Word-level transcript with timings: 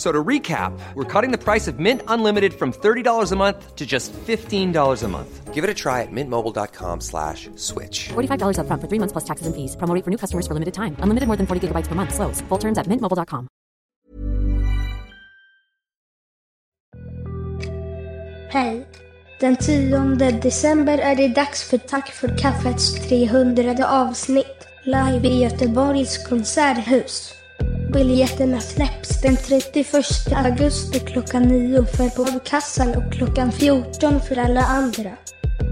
F- 0.00 0.06
So 0.06 0.10
to 0.12 0.28
recap, 0.28 0.72
we're 0.94 1.04
cutting 1.04 1.30
the 1.30 1.44
price 1.44 1.68
of 1.68 1.78
Mint 1.78 2.00
Unlimited 2.08 2.54
from 2.54 2.72
$30 2.72 3.32
a 3.32 3.36
month 3.36 3.76
to 3.76 3.84
just 3.84 4.12
$15 4.12 5.04
a 5.04 5.08
month. 5.08 5.54
Give 5.54 5.62
it 5.62 5.70
a 5.70 5.74
try 5.74 6.00
at 6.00 6.08
mintmobile.com 6.10 7.00
slash 7.02 7.50
switch. 7.56 8.08
$45 8.08 8.56
upfront 8.56 8.80
for 8.80 8.88
three 8.88 8.98
months 8.98 9.12
plus 9.12 9.24
taxes 9.24 9.46
and 9.46 9.54
fees. 9.54 9.76
Promo 9.76 10.02
for 10.02 10.10
new 10.10 10.16
customers 10.16 10.46
for 10.46 10.54
limited 10.54 10.72
time. 10.72 10.96
Unlimited 11.04 11.26
more 11.28 11.36
than 11.36 11.46
40 11.46 11.60
gigabytes 11.68 11.86
per 11.86 11.94
month. 11.94 12.14
Slows. 12.14 12.40
Full 12.48 12.58
terms 12.58 12.78
at 12.78 12.86
mintmobile.com. 12.86 13.48
Hej! 18.50 18.86
Den 19.40 19.56
10 19.56 20.30
december 20.42 20.98
är 20.98 21.16
det 21.16 21.28
dags 21.28 21.62
för 21.62 21.78
Tack 21.78 22.08
för 22.08 22.38
kaffets 22.38 22.94
300 22.94 23.86
avsnitt. 23.88 24.66
Live 24.84 25.28
i 25.28 25.42
Göteborgs 25.42 26.28
konserthus. 26.28 27.39
Biljetterna 27.92 28.60
släpps 28.60 29.20
den 29.22 29.36
31 29.36 29.86
augusti 30.44 30.98
klockan 31.00 31.42
9 31.42 31.84
för 31.84 32.08
påkassan 32.08 32.94
och 32.94 33.12
klockan 33.12 33.52
14 33.52 34.20
för 34.20 34.38
alla 34.38 34.60
andra. 34.60 35.10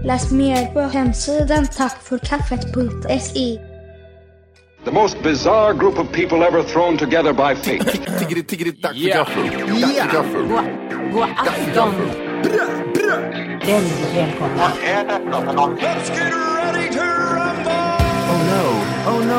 Läs 0.05 0.31
mer 0.31 0.73
på 0.73 0.79
hemsidan 0.79 1.67
tackforkaffet.se. 1.67 3.59
The 4.85 4.91
most 4.91 5.23
bizarre 5.23 5.73
group 5.73 5.99
of 5.99 6.11
people 6.11 6.47
ever 6.47 6.63
thrown 6.63 6.97
together 6.97 7.33
by 7.33 7.55
fate. 7.55 7.99
Tiggeri, 8.19 8.43
tiggeri, 8.43 8.71
dack 8.71 8.93
för 8.93 9.09
gaffel. 9.09 9.43
Dack 9.81 9.93
för 9.93 10.13
gaffel. 10.13 10.41
God 11.11 11.23
afton! 11.37 11.93
Väldigt 13.65 14.15
välkomna. 14.15 14.71
Oh 15.31 15.53
no, 15.53 15.61
oh 15.61 17.08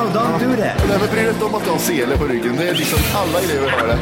no, 0.05 0.13
don't 0.13 0.39
do 0.41 0.57
that. 0.57 0.89
Nej, 0.89 0.99
men 0.99 1.09
bry 1.11 1.23
dig 1.23 1.29
inte 1.33 1.45
om 1.45 1.55
att 1.55 1.65
du 1.65 1.71
har 1.71 1.79
sele 1.79 2.19
på 2.19 2.25
ryggen. 2.25 2.57
Det 2.57 2.69
är 2.69 2.75
liksom 2.75 2.99
alla 3.15 3.39
elever 3.39 3.71
har 3.71 3.87
det. 3.87 3.99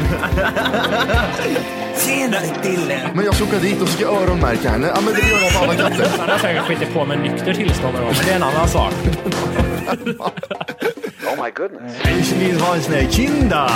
Tjenare 2.05 2.45
Dille! 2.63 3.09
Men 3.13 3.25
jag 3.25 3.35
ska 3.35 3.43
åka 3.43 3.59
dit 3.59 3.81
och 3.81 3.89
ska 3.89 4.05
öronmärka 4.05 4.69
henne. 4.69 4.87
Ja, 4.95 5.01
men 5.05 5.13
det 5.13 5.29
gör 5.29 5.39
jag 5.39 5.53
på 5.53 5.63
alla 5.63 5.75
katter. 5.75 6.11
Han 6.19 6.29
har 6.29 6.37
säkert 6.37 6.63
skitit 6.63 6.93
på 6.93 7.05
med 7.05 7.19
nykter 7.19 7.53
tillstånd 7.53 7.93
men 7.93 8.13
det 8.25 8.31
är 8.31 8.35
en 8.35 8.43
annan 8.43 8.67
sak. 8.67 8.93
Ich 12.19 12.33
vill 12.39 12.59
ha 12.59 12.75
en 12.75 12.81
sån 12.81 12.93
här 12.93 13.07
kinda! 13.11 13.71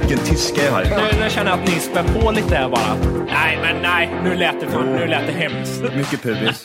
Vilken 0.00 0.18
tyska 0.18 0.64
jag 0.64 0.72
har. 0.72 0.84
Nu, 0.84 1.20
nu 1.20 1.30
känner 1.30 1.50
jag 1.50 1.60
att 1.60 1.68
ni 1.68 1.80
spär 1.80 2.04
på 2.04 2.30
lite 2.30 2.56
här 2.56 2.68
bara. 2.68 2.96
Nej, 3.26 3.58
men 3.62 3.82
nej, 3.82 4.10
nu 4.24 4.34
lät 4.34 4.60
det, 4.60 4.66
för, 4.66 4.84
nu 4.84 5.06
lät 5.06 5.26
det 5.26 5.32
hemskt. 5.32 5.82
Mycket 5.96 6.22
pubis. 6.22 6.64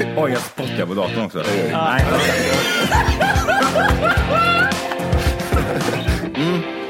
Oj, 0.16 0.32
jag 0.32 0.40
spottar 0.40 0.86
på 0.86 0.94
datorn 0.94 1.24
också. 1.24 1.42
Nej. 1.72 2.04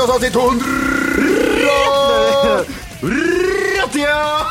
Podcast 0.00 0.10
avsnitt 0.10 0.34
100! 0.34 0.64
Ja! 3.94 4.46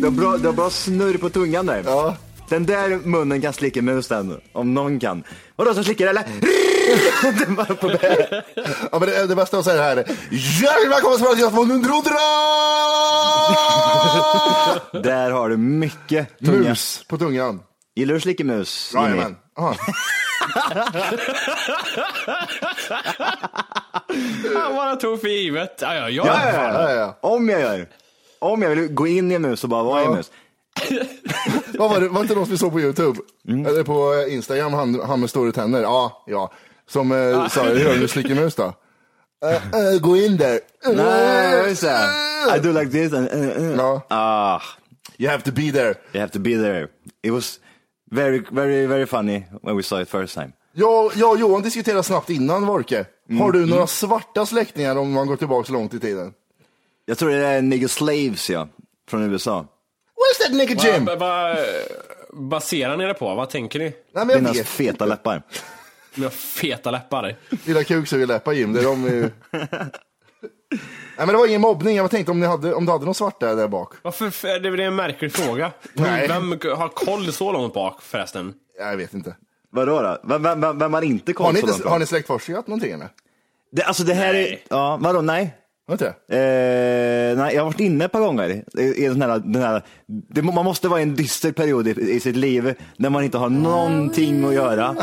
Du 0.00 0.04
har, 0.04 0.10
bra, 0.10 0.36
du 0.36 0.46
har 0.46 0.52
bra 0.52 0.70
snurr 0.70 1.18
på 1.18 1.30
tungan 1.30 1.66
där. 1.66 1.82
Ja. 1.86 2.16
Den 2.48 2.66
där 2.66 2.88
munnen 2.88 3.40
kan 3.40 3.52
slicka 3.52 3.82
mus 3.82 4.08
den, 4.08 4.40
om 4.52 4.74
någon 4.74 5.00
kan. 5.00 5.24
Vadå 5.56 5.74
som 5.74 5.84
slickar 5.84 6.06
eller? 6.06 6.22
På 7.74 7.88
bä. 7.88 8.42
Ja, 8.92 8.98
men 8.98 9.08
det, 9.08 9.26
det 9.26 9.36
bästa 9.36 9.58
att 9.58 9.64
säga 9.64 9.76
det 9.76 9.82
här. 9.82 9.96
är, 9.96 10.04
Hjärtligt 10.30 10.92
välkomna 10.92 11.16
till 11.16 11.26
podcast 11.26 11.56
100! 11.56 11.88
Där 15.02 15.30
har 15.30 15.48
du 15.48 15.56
mycket 15.56 16.38
tunga. 16.38 16.68
Mus 16.68 17.04
på 17.08 17.18
tungan. 17.18 17.60
Gillar 17.96 18.12
du 18.12 18.16
att 18.16 18.22
slicka 18.22 18.44
mus? 18.44 18.90
Jimmy? 18.94 19.06
Jajamän. 19.06 19.36
Ja. 22.90 22.98
Han 24.60 24.76
bara 24.76 24.96
tog 24.96 25.20
för 25.20 25.28
givet. 25.28 25.78
Ja, 25.82 25.94
ja, 25.94 26.10
ja. 26.10 26.26
Ja, 26.26 26.52
ja, 26.52 26.72
Ja, 26.72 26.90
ja. 26.90 26.94
ja. 26.94 27.18
Om 27.20 27.48
jag 27.48 27.60
gör. 27.60 27.88
Om 28.38 28.62
jag 28.62 28.70
vill 28.70 28.88
gå 28.94 29.06
in 29.06 29.30
i 29.32 29.34
en 29.34 29.42
mus 29.42 29.64
och 29.64 29.70
bara 29.70 29.82
vara 29.82 30.00
i 30.02 30.04
en 30.04 30.10
Ja. 30.10 30.16
mus. 30.16 30.30
Vad 31.78 31.90
var 31.90 32.00
det? 32.00 32.08
Var 32.08 32.14
det 32.14 32.20
inte 32.22 32.34
något 32.34 32.48
vi 32.48 32.58
såg 32.58 32.72
på 32.72 32.80
Youtube? 32.80 33.18
Mm. 33.48 33.66
Eller 33.66 33.82
på 33.82 34.14
eh, 34.14 34.34
Instagram, 34.34 34.72
han, 34.72 35.00
han 35.00 35.20
med 35.20 35.30
stora 35.30 35.52
tänder. 35.52 35.82
Ja, 35.82 36.24
ja. 36.26 36.52
Som 36.88 37.12
eh, 37.12 37.48
sa, 37.48 37.62
hur 37.62 37.80
gör 37.80 37.94
du 37.96 38.08
slickar 38.08 38.34
mus 38.34 38.54
då? 38.54 38.72
Eh, 39.44 39.54
eh, 39.54 40.00
gå 40.00 40.16
in 40.16 40.36
där. 40.36 40.60
Nej, 40.94 41.68
just 41.68 41.82
det. 41.82 42.08
I 42.56 42.58
do 42.60 42.72
like 42.72 42.90
this 42.90 43.12
and... 43.12 43.28
Uh, 43.32 43.62
uh. 43.62 43.76
Ja. 43.76 44.00
Ah, 44.08 44.60
You 45.18 45.30
have 45.30 45.42
to 45.42 45.50
be 45.52 45.72
there. 45.72 45.94
you 46.12 46.20
have 46.20 46.32
to 46.32 46.38
be 46.38 46.50
there. 46.56 46.88
It 47.22 47.30
was 47.32 47.60
very, 48.10 48.42
very, 48.50 48.86
very 48.86 49.06
funny 49.06 49.44
when 49.62 49.76
we 49.76 49.82
saw 49.82 50.00
it 50.02 50.08
first 50.08 50.34
time. 50.34 50.52
Jag, 50.78 51.12
jag 51.16 51.30
och 51.30 51.38
Johan 51.38 51.62
diskuterade 51.62 52.02
snabbt 52.02 52.30
innan, 52.30 52.66
Vorke. 52.66 53.06
Mm. 53.28 53.40
Har 53.40 53.52
du 53.52 53.66
några 53.66 53.86
svarta 53.86 54.46
släktingar 54.46 54.96
om 54.96 55.12
man 55.12 55.26
går 55.26 55.36
tillbaka 55.36 55.66
så 55.66 55.72
långt 55.72 55.94
i 55.94 56.00
tiden? 56.00 56.34
Jag 57.04 57.18
tror 57.18 57.30
det 57.30 57.46
är 57.46 57.62
Nigger 57.62 57.88
Slaves, 57.88 58.50
ja. 58.50 58.68
Från 59.08 59.32
USA. 59.32 59.60
Where's 59.60 60.46
that 60.46 60.56
nigga 60.56 60.74
Jim? 60.74 61.04
Vad 61.04 61.18
vad 61.18 61.56
baserar 62.32 62.96
ni 62.96 63.04
det 63.04 63.14
på? 63.14 63.34
Vad 63.34 63.50
tänker 63.50 63.78
ni? 63.78 63.84
Nej, 63.84 63.94
men 64.12 64.28
jag 64.28 64.38
Dina 64.38 64.52
vet. 64.52 64.66
feta 64.68 65.06
läppar. 65.06 65.42
Med 66.14 66.32
feta 66.32 66.90
läppar. 66.90 67.36
Lilla 67.64 67.84
kuk 67.84 68.08
så 68.08 68.16
vi 68.16 68.26
läppar 68.26 68.52
Jim, 68.52 68.72
det 68.72 68.80
är 68.80 68.84
de 68.84 69.04
ju... 69.04 69.30
Nej 69.50 71.26
men 71.26 71.28
det 71.28 71.36
var 71.36 71.46
ingen 71.46 71.60
mobbning, 71.60 71.96
jag 71.96 72.10
tänkte 72.10 72.32
om, 72.32 72.40
ni 72.40 72.46
hade, 72.46 72.74
om 72.74 72.86
du 72.86 72.92
hade 72.92 73.04
någon 73.04 73.14
svarta 73.14 73.54
där 73.54 73.68
bak. 73.68 73.92
Varför? 74.02 74.60
Det 74.60 74.68
är 74.68 74.70
väl 74.70 74.80
en 74.80 74.96
märklig 74.96 75.32
fråga. 75.32 75.72
Nej. 75.92 76.28
Vem 76.28 76.50
har 76.50 76.88
koll 76.88 77.32
så 77.32 77.52
långt 77.52 77.74
bak 77.74 78.02
förresten? 78.02 78.54
Jag 78.78 78.96
vet 78.96 79.14
inte. 79.14 79.36
Vadå 79.72 80.02
då? 80.02 80.18
Vem, 80.28 80.42
vem, 80.42 80.60
vem, 80.60 80.78
vem 80.78 80.94
har 80.94 81.02
inte 81.02 81.32
koll 81.32 81.46
Har 81.46 81.52
ni, 81.52 81.60
så 81.60 81.66
långt 81.66 81.76
inte, 81.76 81.84
bak? 81.84 81.92
har 81.92 81.98
ni 81.98 82.06
släktforskat 82.06 82.66
någonting 82.66 82.92
eller? 82.92 83.08
Det, 83.72 83.82
alltså 83.82 84.04
det 84.04 84.14
här 84.14 84.34
är... 84.34 84.58
Ja, 84.68 84.98
vadå, 85.00 85.20
nej? 85.20 85.54
Inte 85.90 86.14
det? 86.28 86.36
Eh, 86.36 87.38
nej, 87.38 87.54
jag 87.54 87.62
har 87.62 87.66
varit 87.70 87.80
inne 87.80 88.04
ett 88.04 88.12
par 88.12 88.20
gånger. 88.20 88.64
I, 88.78 89.04
i 89.04 89.08
den 89.08 89.22
här, 89.22 89.38
den 89.38 89.62
här, 89.62 89.82
det, 90.06 90.42
man 90.42 90.64
måste 90.64 90.88
vara 90.88 91.00
i 91.00 91.02
en 91.02 91.14
dyster 91.14 91.52
period 91.52 91.88
i, 91.88 91.90
i 91.90 92.20
sitt 92.20 92.36
liv 92.36 92.74
när 92.96 93.10
man 93.10 93.24
inte 93.24 93.38
har 93.38 93.48
någonting 93.48 94.44
att 94.44 94.54
göra. 94.54 94.96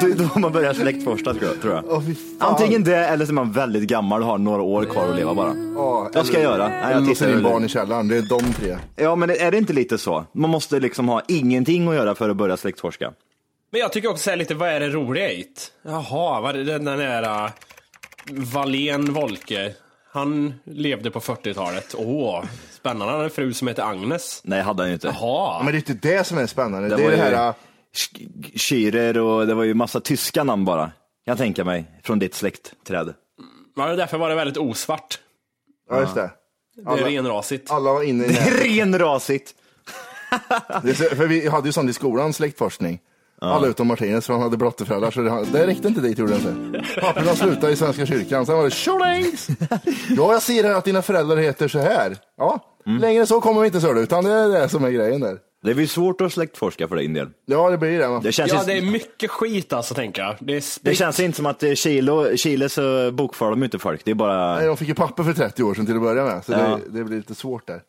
Då, 0.00 0.08
då 0.34 0.38
man 0.38 0.52
börjar 0.52 0.74
släktforska 0.74 1.32
tror 1.34 1.44
jag. 1.44 1.60
Tror 1.60 1.74
jag. 1.74 1.84
Åh, 1.88 2.02
fy 2.06 2.14
fan. 2.14 2.50
Antingen 2.50 2.84
det 2.84 2.96
eller 2.96 3.24
så 3.26 3.32
är 3.32 3.34
man 3.34 3.52
väldigt 3.52 3.82
gammal 3.88 4.20
och 4.22 4.26
har 4.26 4.38
några 4.38 4.62
år 4.62 4.84
kvar 4.84 5.08
att 5.08 5.16
leva 5.16 5.34
bara. 5.34 5.54
Ja, 5.76 6.10
Vad 6.14 6.26
ska 6.26 6.34
jag 6.36 6.42
göra? 6.42 6.68
Nej, 6.68 6.92
jag 6.92 7.06
tittar 7.08 7.26
in 7.28 7.32
väl- 7.34 7.42
barn 7.42 7.64
i 7.64 7.68
källaren, 7.68 8.08
det 8.08 8.16
är 8.16 8.22
de 8.22 8.52
tre. 8.52 8.76
Ja, 8.96 9.16
men 9.16 9.30
är 9.30 9.50
det 9.50 9.58
inte 9.58 9.72
lite 9.72 9.98
så? 9.98 10.24
Man 10.34 10.50
måste 10.50 10.80
liksom 10.80 11.08
ha 11.08 11.22
ingenting 11.28 11.88
att 11.88 11.94
göra 11.94 12.14
för 12.14 12.30
att 12.30 12.36
börja 12.36 12.56
släktforska. 12.56 13.12
Men 13.74 13.80
jag 13.80 13.92
tycker 13.92 14.08
också 14.10 14.22
så 14.22 14.30
här 14.30 14.36
lite, 14.36 14.54
vad 14.54 14.68
är 14.68 14.80
det 14.80 14.88
roliga 14.88 15.30
i 15.32 15.42
det? 15.42 15.90
Jaha, 15.90 16.40
vad 16.40 16.56
är 16.56 16.64
det, 16.64 16.78
den 16.78 16.84
där... 16.84 17.50
Wallén 18.30 19.12
Wolke. 19.12 19.74
Han 20.12 20.54
levde 20.64 21.10
på 21.10 21.20
40-talet. 21.20 21.94
Åh, 21.98 22.44
spännande. 22.72 23.04
Han 23.04 23.12
hade 23.14 23.24
en 23.24 23.30
fru 23.30 23.52
som 23.54 23.68
heter 23.68 23.82
Agnes. 23.82 24.40
Nej, 24.44 24.62
hade 24.62 24.82
han 24.82 24.88
ju 24.90 24.94
inte. 24.94 25.06
Jaha. 25.20 25.62
Men 25.62 25.72
det 25.72 25.76
är 25.76 25.90
inte 25.90 26.08
det 26.08 26.24
som 26.24 26.38
är 26.38 26.46
spännande. 26.46 26.88
Det 26.88 26.96
Det, 26.96 27.04
är 27.04 27.10
det 27.10 27.16
här, 27.16 27.48
äh, 27.48 27.54
Sch- 27.94 28.52
Schürer 28.54 29.16
och 29.18 29.46
det 29.46 29.54
var 29.54 29.64
ju 29.64 29.74
massa 29.74 30.00
tyska 30.00 30.44
namn 30.44 30.64
bara. 30.64 30.92
Jag 31.24 31.38
tänka 31.38 31.64
mig, 31.64 31.84
från 32.02 32.18
ditt 32.18 32.34
släktträd. 32.34 33.14
Ja, 33.76 33.96
därför 33.96 34.18
var 34.18 34.28
det 34.28 34.34
väldigt 34.34 34.56
osvart. 34.56 35.18
ja 35.90 36.00
just 36.00 36.14
det. 36.14 36.30
Det 36.76 36.82
är 36.82 36.86
Alla- 36.92 37.06
renrasigt. 37.08 37.70
Alla 37.70 37.92
var 37.92 38.02
inne 38.02 38.24
i 38.24 38.28
Det 38.28 38.38
är 38.38 38.64
renrasigt. 38.84 39.54
det. 40.82 40.90
är 40.90 40.94
så- 40.94 41.16
För 41.16 41.26
vi 41.26 41.48
hade 41.48 41.68
ju 41.68 41.72
sånt 41.72 41.90
i 41.90 41.92
skolan, 41.92 42.32
släktforskning. 42.32 43.00
Alla 43.40 43.66
utom 43.66 43.86
Martinez, 43.86 44.26
för 44.26 44.32
han 44.32 44.42
hade 44.42 44.56
brotteföräldrar, 44.56 45.10
så 45.10 45.20
det, 45.20 45.44
det 45.52 45.66
räckte 45.66 45.88
inte 45.88 46.00
dit, 46.00 46.18
gjorde 46.18 46.32
det 46.32 46.38
inte. 46.38 46.84
Papporna 47.00 47.34
slutade 47.34 47.72
i 47.72 47.76
Svenska 47.76 48.06
kyrkan, 48.06 48.46
sen 48.46 48.56
var 48.56 48.64
det 48.64 48.70
tjolängs! 48.70 49.48
Ja, 50.16 50.32
jag 50.32 50.42
ser 50.42 50.64
här 50.64 50.74
att 50.74 50.84
dina 50.84 51.02
föräldrar 51.02 51.36
heter 51.36 51.68
så 51.68 51.78
här. 51.78 52.16
Ja, 52.38 52.70
Mm. 52.86 53.00
längre 53.00 53.26
så 53.26 53.40
kommer 53.40 53.60
vi 53.60 53.66
inte, 53.66 53.80
så 53.80 53.92
du, 53.92 54.00
utan 54.00 54.24
det 54.24 54.32
är 54.32 54.48
det 54.48 54.68
som 54.68 54.84
är 54.84 54.90
grejen 54.90 55.20
där. 55.20 55.38
Det 55.62 55.74
blir 55.74 55.86
svårt 55.86 56.20
att 56.20 56.32
släktforska 56.32 56.88
för 56.88 56.96
din 56.96 57.14
del. 57.14 57.28
Ja, 57.46 57.70
det 57.70 57.78
blir 57.78 57.98
det. 57.98 58.08
va. 58.08 58.20
Det 58.24 58.32
känns, 58.32 58.52
Ja, 58.52 58.62
det 58.66 58.72
är 58.72 58.82
mycket 58.82 59.30
skit 59.30 59.72
alltså, 59.72 59.94
tänker 59.94 60.22
jag. 60.22 60.36
Det 60.40 60.56
är 60.56 60.62
det 60.82 60.94
känns 60.94 61.20
inte 61.20 61.36
som 61.36 61.46
att 61.46 61.62
eh, 61.62 61.72
Chile, 61.74 62.36
Chile 62.36 62.68
så 62.68 63.10
bokför 63.12 63.50
de 63.50 63.64
inte 63.64 63.78
folk. 63.78 64.04
Det 64.04 64.10
är 64.10 64.14
bara... 64.14 64.54
Nej, 64.56 64.66
de 64.66 64.76
fick 64.76 64.88
ju 64.88 64.94
papper 64.94 65.22
för 65.22 65.32
30 65.32 65.62
år 65.62 65.74
sedan 65.74 65.86
till 65.86 65.94
att 65.96 66.02
börja 66.02 66.24
med, 66.24 66.44
så 66.44 66.52
Ja. 66.52 66.58
det, 66.58 66.98
det 66.98 67.04
blir 67.04 67.16
lite 67.16 67.34
svårt 67.34 67.66
där. 67.66 67.80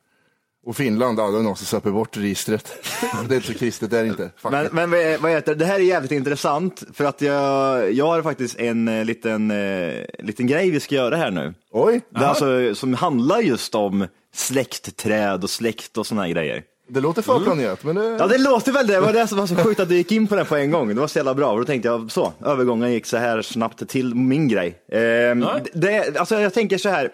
Och 0.65 0.75
Finland, 0.77 1.19
ja, 1.19 1.27
någon 1.27 1.55
som 1.55 1.65
söper 1.65 1.91
bort 1.91 2.17
registret. 2.17 2.73
det 3.27 3.33
är 3.33 3.35
inte 3.35 3.47
så 3.47 3.53
kristet, 3.53 3.91
det 3.91 3.99
är 3.99 4.03
det 4.03 4.09
inte. 4.09 4.29
Men, 4.51 4.67
men 4.71 4.91
vad 5.21 5.31
heter 5.31 5.55
det? 5.55 5.59
det 5.59 5.65
här 5.65 5.75
är 5.75 5.79
jävligt 5.79 6.11
intressant 6.11 6.83
för 6.93 7.05
att 7.05 7.21
jag, 7.21 7.91
jag 7.93 8.05
har 8.07 8.21
faktiskt 8.21 8.59
en 8.59 8.87
eh, 8.87 9.05
liten, 9.05 9.51
eh, 9.51 10.05
liten 10.19 10.47
grej 10.47 10.69
vi 10.69 10.79
ska 10.79 10.95
göra 10.95 11.15
här 11.15 11.31
nu. 11.31 11.53
Oj, 11.71 12.01
Det 12.09 12.19
är 12.19 12.27
alltså, 12.27 12.75
som 12.75 12.93
handlar 12.93 13.39
just 13.39 13.75
om 13.75 14.07
släktträd 14.35 15.43
och 15.43 15.49
släkt 15.49 15.97
och 15.97 16.07
såna 16.07 16.21
här 16.21 16.29
grejer. 16.29 16.63
det 16.87 16.99
låter 16.99 17.21
förplanerat, 17.21 17.83
men 17.83 17.95
det... 17.95 18.17
Ja 18.19 18.27
det 18.27 18.37
låter 18.37 18.71
väl 18.71 18.87
det, 18.87 18.93
det 18.93 18.99
var 18.99 19.13
det 19.13 19.27
som 19.27 19.37
var 19.37 19.47
så 19.47 19.55
sjukt 19.55 19.79
att 19.79 19.89
du 19.89 19.95
gick 19.95 20.11
in 20.11 20.27
på 20.27 20.35
det 20.35 20.45
på 20.45 20.55
en 20.55 20.71
gång. 20.71 20.87
Det 20.87 21.01
var 21.01 21.07
så 21.07 21.19
jävla 21.19 21.33
bra, 21.33 21.51
och 21.51 21.59
då 21.59 21.65
tänkte 21.65 21.87
jag 21.87 22.11
så, 22.11 22.33
övergången 22.45 22.93
gick 22.93 23.05
så 23.05 23.17
här 23.17 23.41
snabbt 23.41 23.87
till 23.89 24.15
min 24.15 24.47
grej. 24.47 24.75
Ehm, 24.91 25.45
det, 25.73 26.17
alltså 26.17 26.39
jag 26.39 26.53
tänker 26.53 26.77
så 26.77 26.89
här, 26.89 27.09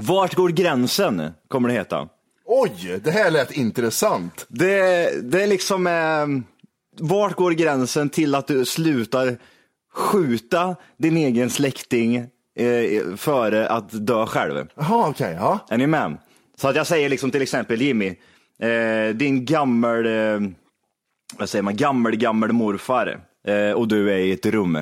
vart 0.00 0.34
går 0.34 0.48
gränsen, 0.48 1.30
kommer 1.48 1.68
det 1.68 1.74
heta. 1.74 2.08
Oj, 2.56 3.00
det 3.04 3.10
här 3.10 3.30
lät 3.30 3.52
intressant. 3.52 4.46
Det, 4.48 5.10
det 5.30 5.42
är 5.42 5.46
liksom, 5.46 5.86
eh, 5.86 6.26
vart 7.00 7.34
går 7.34 7.50
gränsen 7.50 8.08
till 8.08 8.34
att 8.34 8.46
du 8.46 8.64
slutar 8.64 9.36
skjuta 9.94 10.76
din 10.98 11.16
egen 11.16 11.50
släkting 11.50 12.16
eh, 12.16 13.16
före 13.16 13.68
att 13.68 14.06
dö 14.06 14.26
själv? 14.26 14.66
Jaha, 14.74 15.08
okej, 15.08 15.36
ja. 15.38 15.58
Är 15.70 15.78
ni 15.78 15.86
med? 15.86 16.16
Så 16.56 16.68
att 16.68 16.76
jag 16.76 16.86
säger 16.86 17.08
liksom 17.08 17.30
till 17.30 17.42
exempel 17.42 17.82
Jimmy, 17.82 18.14
eh, 18.62 19.14
din 19.14 19.44
gammel, 19.44 20.06
eh, 20.06 20.50
vad 21.38 21.48
säger 21.48 21.62
man, 21.62 21.76
gammel, 21.76 22.16
gammel 22.16 22.52
morfar 22.52 23.20
eh, 23.46 23.70
och 23.70 23.88
du 23.88 24.12
är 24.12 24.18
i 24.18 24.32
ett 24.32 24.46
rum. 24.46 24.76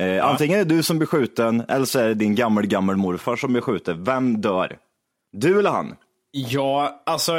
Eh, 0.00 0.26
Antingen 0.26 0.60
är 0.60 0.64
det 0.64 0.74
du 0.74 0.82
som 0.82 0.98
blir 0.98 1.06
skjuten 1.06 1.62
eller 1.68 1.84
så 1.84 1.98
är 1.98 2.08
det 2.08 2.14
din 2.14 2.34
gammel, 2.34 2.66
gammel 2.66 2.96
morfar 2.96 3.36
som 3.36 3.52
blir 3.52 3.62
skjuten. 3.62 4.04
Vem 4.04 4.40
dör? 4.40 4.76
Du 5.32 5.58
eller 5.58 5.70
han? 5.70 5.94
Ja, 6.30 7.02
alltså 7.06 7.32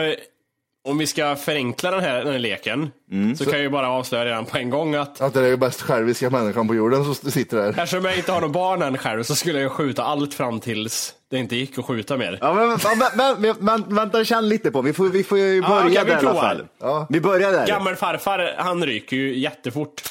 om 0.88 0.98
vi 0.98 1.07
ska 1.07 1.36
förenkla 1.36 1.92
den 1.92 2.00
här, 2.00 2.24
den 2.24 2.31
här 2.31 2.39
leken 2.39 2.92
så, 3.38 3.44
kan 3.44 3.54
jag 3.54 3.62
ju 3.62 3.69
bara 3.69 3.89
avslöja 3.89 4.25
redan 4.25 4.45
på 4.45 4.57
en 4.57 4.69
gång 4.69 4.95
att 4.95 5.22
Att 5.22 5.34
det 5.34 5.39
är 5.39 5.50
den 5.50 5.60
bäst 5.60 5.81
själviska 5.81 6.30
människan 6.30 6.68
på 6.68 6.75
jorden 6.75 7.16
som 7.16 7.31
sitter 7.31 7.57
där. 7.57 7.69
eftersom 7.69 8.06
jag 8.06 8.18
inte 8.18 8.31
har 8.31 8.42
någon 8.42 8.51
barn 8.51 8.81
än 8.81 8.98
själv 8.98 9.24
så 9.24 9.36
skulle 9.36 9.60
jag 9.62 9.72
skjuta 9.72 10.04
allt 10.04 10.34
fram 10.34 10.60
tills 10.60 11.13
det 11.31 11.38
inte 11.38 11.56
gick 11.56 11.78
att 11.78 11.86
skjuta 11.86 12.18
mer. 12.18 12.38
Ja, 12.42 12.54
men, 12.54 12.80
men, 13.16 13.42
men, 13.42 13.56
men, 13.60 13.95
vänta, 13.95 14.24
känn 14.24 14.50
lite 14.50 14.72
på. 14.72 14.81
Vi 14.81 14.94
får, 14.94 15.10
vi 15.10 15.24
får 15.24 15.38
ju 15.38 15.62
börja 15.62 15.86
okej, 15.86 16.04
vi 16.06 16.12
där 16.12 16.24
i 16.24 16.25
alla 16.25 16.42
fall. 16.42 16.66
Ja. 16.80 17.07
Vi 17.10 17.22
börjar 17.22 17.51
där. 17.51 17.68
Gammal 17.68 17.95
farfar, 17.95 18.56
han 18.57 18.86
ryker 18.86 19.16
ju 19.16 19.38
jättefort. 19.38 20.01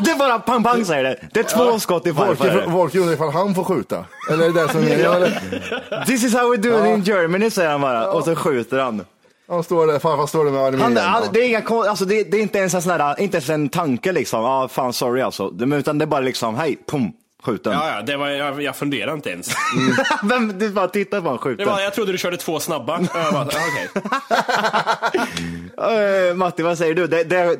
Det 0.00 0.10
är 0.10 0.16
bara 0.18 0.38
pang 0.38 0.62
pang 0.64 0.84
säger 0.84 1.04
det. 1.04 1.16
Det 1.32 1.40
är 1.40 1.44
två 1.44 1.78
skott 1.80 2.06
i 2.06 2.12
farfar. 2.14 2.50
Volke, 2.50 2.70
Volke 2.70 2.98
undrar 2.98 3.14
ifall 3.14 3.30
han 3.32 3.54
får 3.54 3.64
skjuta. 3.64 4.04
Eller 4.30 4.44
är 4.44 4.48
det 4.52 4.62
det 4.62 4.68
som 4.68 4.82
är 4.82 4.98
ja. 4.98 5.14
eller? 5.14 6.04
This 6.06 6.24
is 6.24 6.34
how 6.34 6.50
we 6.50 6.56
do 6.56 6.78
it 6.78 6.86
in 6.86 7.02
Germany 7.02 7.50
säger 7.50 7.70
han 7.70 7.80
bara. 7.80 8.10
Och 8.10 8.24
så 8.24 8.34
skjuter 8.36 8.78
han. 8.78 9.04
Han 9.48 9.64
står 9.64 9.86
där, 9.86 9.98
farfar 9.98 10.26
står 10.26 10.44
där 10.44 10.52
med 10.52 10.62
armen 10.62 10.80
Han, 10.82 10.96
han, 10.96 11.22
Ja. 11.22 11.28
det, 11.32 11.40
är 11.40 11.44
inga, 11.48 11.60
kon- 11.60 11.88
alltså 11.88 12.04
det, 12.04 12.22
det 12.22 12.36
är 12.36 12.42
inte 12.42 12.58
ens 12.58 12.74
en, 12.74 12.82
sån 12.82 12.92
här, 13.00 13.20
inte 13.20 13.36
ens 13.36 13.50
en 13.50 13.68
tanke 13.68 14.12
liksom. 14.12 14.44
Ah, 14.44 14.68
fan 14.68 14.92
sorry 14.92 15.22
alltså. 15.22 15.50
Det- 15.50 15.76
Utan 15.76 15.98
det 15.98 16.04
är 16.04 16.06
bara 16.06 16.20
liksom, 16.20 16.54
hej, 16.56 16.78
pum, 16.90 17.12
skjuten. 17.44 17.72
Ja, 17.72 17.88
ja, 17.96 18.02
det 18.02 18.16
var, 18.16 18.28
jag, 18.28 18.62
jag 18.62 18.76
funderade 18.76 19.12
inte 19.12 19.30
ens. 19.30 19.48
Vem, 20.22 20.58
du 20.58 20.70
bara 20.70 20.88
tittar 20.88 21.18
på 21.20 21.24
honom 21.24 21.36
Det 21.36 21.42
skjuten. 21.50 21.66
var, 21.68 21.80
jag 21.80 21.94
trodde 21.94 22.12
du 22.12 22.18
körde 22.18 22.36
två 22.36 22.60
snabba. 22.60 23.00
Jag 23.14 23.32
bara, 23.32 23.44
okej. 23.44 23.88
Eh, 25.78 26.34
Matti, 26.34 26.62
vad 26.62 26.78
säger 26.78 26.94
du? 26.94 27.06
Det, 27.06 27.24
det, 27.24 27.56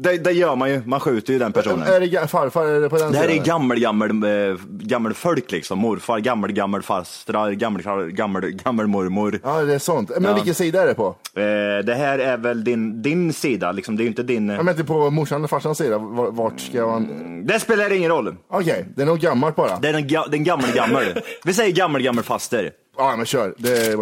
det, 0.00 0.16
det 0.16 0.32
gör 0.32 0.56
man 0.56 0.70
ju. 0.70 0.82
Man 0.86 1.00
skjuter 1.00 1.32
ju 1.32 1.38
den 1.38 1.52
personen. 1.52 1.82
Är 1.88 2.00
det 2.00 2.26
farfar, 2.28 2.64
är 2.64 2.80
det 2.80 2.88
på 2.88 2.98
den 2.98 3.12
Det 3.12 3.18
här 3.18 3.28
är 3.28 3.44
gammel, 3.44 3.80
gammel, 3.80 4.10
eh, 4.10 4.56
gammel 4.68 5.14
folk 5.14 5.50
liksom. 5.52 5.78
Morfar, 5.78 6.18
gammel, 6.18 6.52
gammel 6.52 6.82
fastrar, 6.82 7.50
gammel, 7.50 8.10
gammel, 8.12 8.50
gammel 8.50 8.86
mormor. 8.86 9.40
Ja, 9.44 9.60
det 9.62 9.74
är 9.74 9.78
sånt. 9.78 10.10
Men 10.20 10.34
vilken 10.34 10.54
sida 10.54 10.82
är 10.82 10.86
det 10.86 10.94
på? 10.94 11.06
Eh, 11.06 11.84
det 11.84 11.94
här 11.98 12.18
är 12.18 12.36
väl 12.36 12.64
din, 12.64 13.02
din 13.02 13.32
sida, 13.32 13.72
liksom. 13.72 13.96
det 13.96 14.00
är 14.00 14.04
ju 14.04 14.08
inte 14.08 14.22
din... 14.22 14.48
Jag 14.48 14.64
menar 14.64 14.82
på 14.82 15.10
morsan 15.10 15.44
och 15.44 15.50
farsans 15.50 15.78
sida. 15.78 15.98
Var- 15.98 16.30
Vart 16.30 16.60
ska 16.60 16.86
man? 16.86 17.46
Det 17.46 17.60
spelar 17.60 17.92
ingen 17.92 18.10
roll. 18.10 18.36
Okej, 18.50 18.86
det 18.96 19.02
är 19.02 19.06
nog 19.06 19.18
gammalt 19.18 19.56
bara. 19.56 19.78
Det 19.78 19.88
är 19.88 19.92
den, 19.92 20.08
ga- 20.08 20.30
den 20.30 20.44
gammel, 20.44 20.72
gammel. 20.74 21.20
Vi 21.44 21.54
säger 21.54 21.72
gammel, 21.72 22.02
gammel 22.02 22.24
faster. 22.24 22.70
Ja, 22.98 23.16
men 23.16 23.26
kör. 23.26 23.54
Det 23.58 23.86
är. 23.86 23.96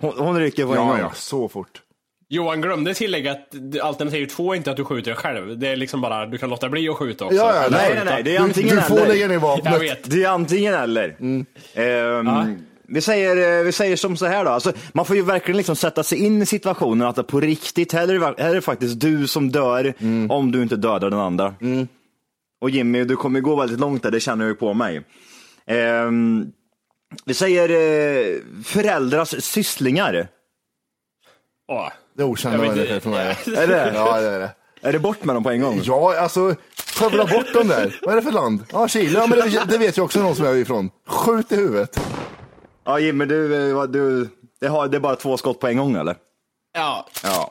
Hon, 0.00 0.12
hon 0.18 0.38
rycker 0.40 0.64
på 0.66 0.72
en 0.72 0.76
Ja, 0.78 0.84
gång. 0.86 0.98
ja, 0.98 1.10
så 1.14 1.48
fort. 1.48 1.82
Johan 2.30 2.60
glömde 2.60 2.94
tillägga 2.94 3.32
att 3.32 3.54
alternativ 3.82 4.26
två 4.26 4.52
är 4.52 4.56
inte 4.56 4.70
att 4.70 4.76
du 4.76 4.84
skjuter 4.84 5.14
själv. 5.14 5.58
Det 5.58 5.68
är 5.68 5.76
liksom 5.76 6.00
bara, 6.00 6.26
du 6.26 6.38
kan 6.38 6.50
låta 6.50 6.68
bli 6.68 6.88
att 6.88 6.96
skjuta 6.96 7.24
också. 7.24 7.36
Ja, 7.36 7.54
ja, 7.54 7.68
Nej, 7.70 7.92
nej, 7.94 8.04
nej. 8.04 8.22
Det 8.22 8.30
är 8.36 8.38
Du, 8.38 8.44
antingen 8.44 8.76
du 8.76 8.82
får 8.82 8.96
eller. 8.96 9.08
lägga 9.08 9.28
ner 9.28 9.38
vapnet. 9.38 9.72
Jag 9.72 9.80
vet. 9.80 10.10
Det 10.10 10.24
är 10.24 10.28
antingen 10.28 10.74
eller. 10.74 11.16
Ehm, 11.74 12.58
vi, 12.88 13.00
säger, 13.00 13.58
eh, 13.58 13.64
vi 13.64 13.72
säger 13.72 13.96
som 13.96 14.16
så 14.16 14.26
här 14.26 14.44
då, 14.44 14.50
alltså, 14.50 14.72
man 14.92 15.04
får 15.04 15.16
ju 15.16 15.22
verkligen 15.22 15.56
liksom 15.56 15.76
sätta 15.76 16.02
sig 16.02 16.18
in 16.26 16.42
i 16.42 16.46
situationen 16.46 17.06
att 17.08 17.16
det 17.16 17.22
på 17.24 17.40
riktigt, 17.40 17.92
här 17.92 18.08
är 18.08 18.18
det, 18.18 18.34
här 18.42 18.50
är 18.50 18.54
det 18.54 18.60
faktiskt 18.60 19.00
du 19.00 19.26
som 19.26 19.50
dör 19.50 19.94
om 20.30 20.52
du 20.52 20.62
inte 20.62 20.76
dödar 20.76 21.10
den 21.10 21.18
andra. 21.20 21.54
Och 22.60 22.70
Jimmy, 22.70 23.04
du 23.04 23.16
kommer 23.16 23.40
gå 23.40 23.56
väldigt 23.56 23.80
långt 23.80 24.02
där, 24.02 24.10
det 24.10 24.20
känner 24.20 24.44
jag 24.44 24.50
ju 24.50 24.56
på 24.56 24.74
mig. 24.74 25.02
Ehm, 25.66 26.46
vi 27.24 27.34
säger 27.34 27.68
eh, 27.70 28.36
föräldrars 28.64 29.28
sysslingar. 29.44 30.28
Åh. 31.68 31.88
Det 32.18 32.22
är 32.24 32.26
okända 32.26 32.58
Jag 32.66 32.72
vet 32.74 32.76
människor 32.76 33.00
för 33.00 33.10
mig. 33.10 33.36
Är 33.62 33.66
det? 33.66 33.92
Ja, 33.94 34.20
det 34.20 34.28
är 34.28 34.38
det. 34.38 34.50
Är 34.82 34.92
det 34.92 34.98
bort 34.98 35.24
med 35.24 35.36
dem 35.36 35.42
på 35.44 35.50
en 35.50 35.60
gång? 35.60 35.80
Ja, 35.84 36.18
alltså, 36.20 36.54
skövla 36.98 37.24
bort 37.26 37.52
dem 37.54 37.68
där. 37.68 37.98
Vad 38.02 38.12
är 38.12 38.16
det 38.16 38.22
för 38.22 38.32
land? 38.32 38.64
Ja, 38.72 38.88
Chile. 38.88 39.18
Ja, 39.18 39.26
men 39.26 39.38
det, 39.38 39.64
det 39.68 39.78
vet 39.78 39.96
jag 39.96 40.04
också 40.04 40.22
någon 40.22 40.36
som 40.36 40.46
är 40.46 40.54
ifrån. 40.56 40.90
Skjut 41.06 41.52
i 41.52 41.56
huvudet. 41.56 42.00
Ja, 42.84 42.98
Jimmy, 42.98 43.24
du, 43.24 43.70
eh, 43.70 43.82
du 43.82 44.28
det, 44.60 44.68
har, 44.68 44.88
det 44.88 44.96
är 44.96 45.00
bara 45.00 45.16
två 45.16 45.36
skott 45.36 45.60
på 45.60 45.66
en 45.68 45.76
gång 45.76 45.96
eller? 45.96 46.16
Ja, 46.74 47.06
Ja. 47.24 47.48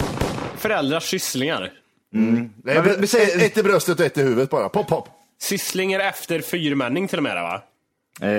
föräldrars 0.57 1.03
sysslingar. 1.09 1.71
Nej, 2.11 2.49
Men 2.63 2.83
vi- 2.83 2.95
vi 2.99 3.07
säger- 3.07 3.45
ett 3.45 3.57
i 3.57 3.63
bröstet 3.63 3.99
och 3.99 4.05
ett 4.05 4.17
i 4.17 4.21
huvudet 4.21 4.49
bara. 4.49 4.69
Pop, 4.69 4.87
pop. 4.87 5.09
Sysslingar 5.41 5.99
efter 5.99 6.39
fyrmänning 6.41 7.07
till 7.07 7.17
och 7.19 7.23
med 7.23 7.35
va? 7.35 7.61
Eh, 8.21 8.31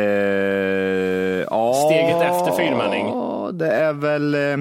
ja. 1.51 1.75
Steget 1.87 2.23
efter 2.23 2.57
fyrmänning. 2.57 3.07
Ja, 3.07 3.51
det 3.53 3.71
är 3.73 3.93
väl, 3.93 4.35
eh, 4.35 4.57